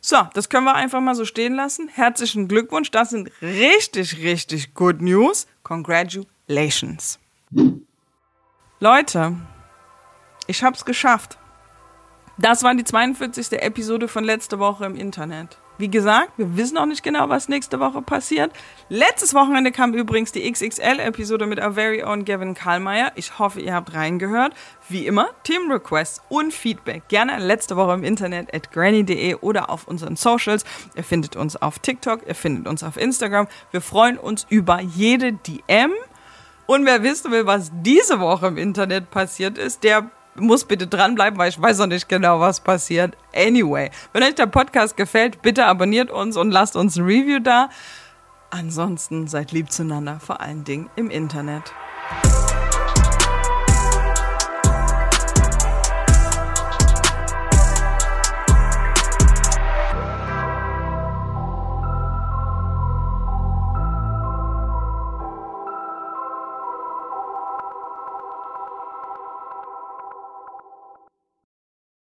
So, 0.00 0.16
das 0.34 0.50
können 0.50 0.64
wir 0.66 0.74
einfach 0.74 1.00
mal 1.00 1.14
so 1.14 1.24
stehen 1.24 1.54
lassen. 1.54 1.88
Herzlichen 1.88 2.46
Glückwunsch, 2.46 2.90
das 2.90 3.10
sind 3.10 3.30
richtig, 3.40 4.18
richtig 4.22 4.74
good 4.74 5.00
news. 5.00 5.46
Congratulations. 5.62 7.18
Leute, 8.80 9.36
ich 10.46 10.62
hab's 10.62 10.84
geschafft. 10.84 11.38
Das 12.36 12.62
war 12.62 12.74
die 12.74 12.84
42. 12.84 13.52
Episode 13.62 14.08
von 14.08 14.24
letzte 14.24 14.58
Woche 14.58 14.84
im 14.84 14.94
Internet. 14.94 15.58
Wie 15.76 15.88
gesagt, 15.88 16.32
wir 16.36 16.56
wissen 16.56 16.78
auch 16.78 16.86
nicht 16.86 17.02
genau, 17.02 17.28
was 17.28 17.48
nächste 17.48 17.80
Woche 17.80 18.00
passiert. 18.00 18.52
Letztes 18.88 19.34
Wochenende 19.34 19.72
kam 19.72 19.92
übrigens 19.92 20.30
die 20.30 20.50
XXL-Episode 20.50 21.46
mit 21.46 21.58
our 21.58 21.72
very 21.72 22.04
own 22.04 22.24
Gavin 22.24 22.54
Karlmeier. 22.54 23.10
Ich 23.16 23.40
hoffe, 23.40 23.60
ihr 23.60 23.74
habt 23.74 23.92
reingehört. 23.92 24.54
Wie 24.88 25.06
immer, 25.06 25.30
Team 25.42 25.70
Requests 25.70 26.22
und 26.28 26.52
Feedback 26.52 27.08
gerne 27.08 27.38
letzte 27.38 27.76
Woche 27.76 27.94
im 27.94 28.04
Internet 28.04 28.54
at 28.54 28.70
granny.de 28.70 29.34
oder 29.36 29.68
auf 29.68 29.88
unseren 29.88 30.14
Socials. 30.14 30.64
Ihr 30.94 31.02
findet 31.02 31.34
uns 31.34 31.56
auf 31.56 31.80
TikTok, 31.80 32.20
ihr 32.26 32.36
findet 32.36 32.68
uns 32.68 32.84
auf 32.84 32.96
Instagram. 32.96 33.48
Wir 33.72 33.80
freuen 33.80 34.16
uns 34.16 34.46
über 34.48 34.80
jede 34.80 35.32
DM. 35.32 35.92
Und 36.66 36.86
wer 36.86 37.02
wissen 37.02 37.30
will, 37.32 37.46
was 37.46 37.72
diese 37.82 38.20
Woche 38.20 38.46
im 38.46 38.58
Internet 38.58 39.10
passiert 39.10 39.58
ist, 39.58 39.82
der 39.82 40.10
muss 40.36 40.64
bitte 40.64 40.86
dranbleiben, 40.86 41.38
weil 41.38 41.48
ich 41.48 41.60
weiß 41.60 41.78
noch 41.78 41.86
nicht 41.86 42.08
genau, 42.08 42.40
was 42.40 42.60
passiert. 42.60 43.16
Anyway, 43.34 43.90
wenn 44.12 44.22
euch 44.22 44.34
der 44.34 44.46
Podcast 44.46 44.96
gefällt, 44.96 45.42
bitte 45.42 45.66
abonniert 45.66 46.10
uns 46.10 46.36
und 46.36 46.50
lasst 46.50 46.76
uns 46.76 46.96
ein 46.96 47.04
Review 47.04 47.40
da. 47.40 47.68
Ansonsten 48.50 49.26
seid 49.26 49.52
lieb 49.52 49.72
zueinander, 49.72 50.20
vor 50.20 50.40
allen 50.40 50.64
Dingen 50.64 50.88
im 50.96 51.10
Internet. 51.10 51.72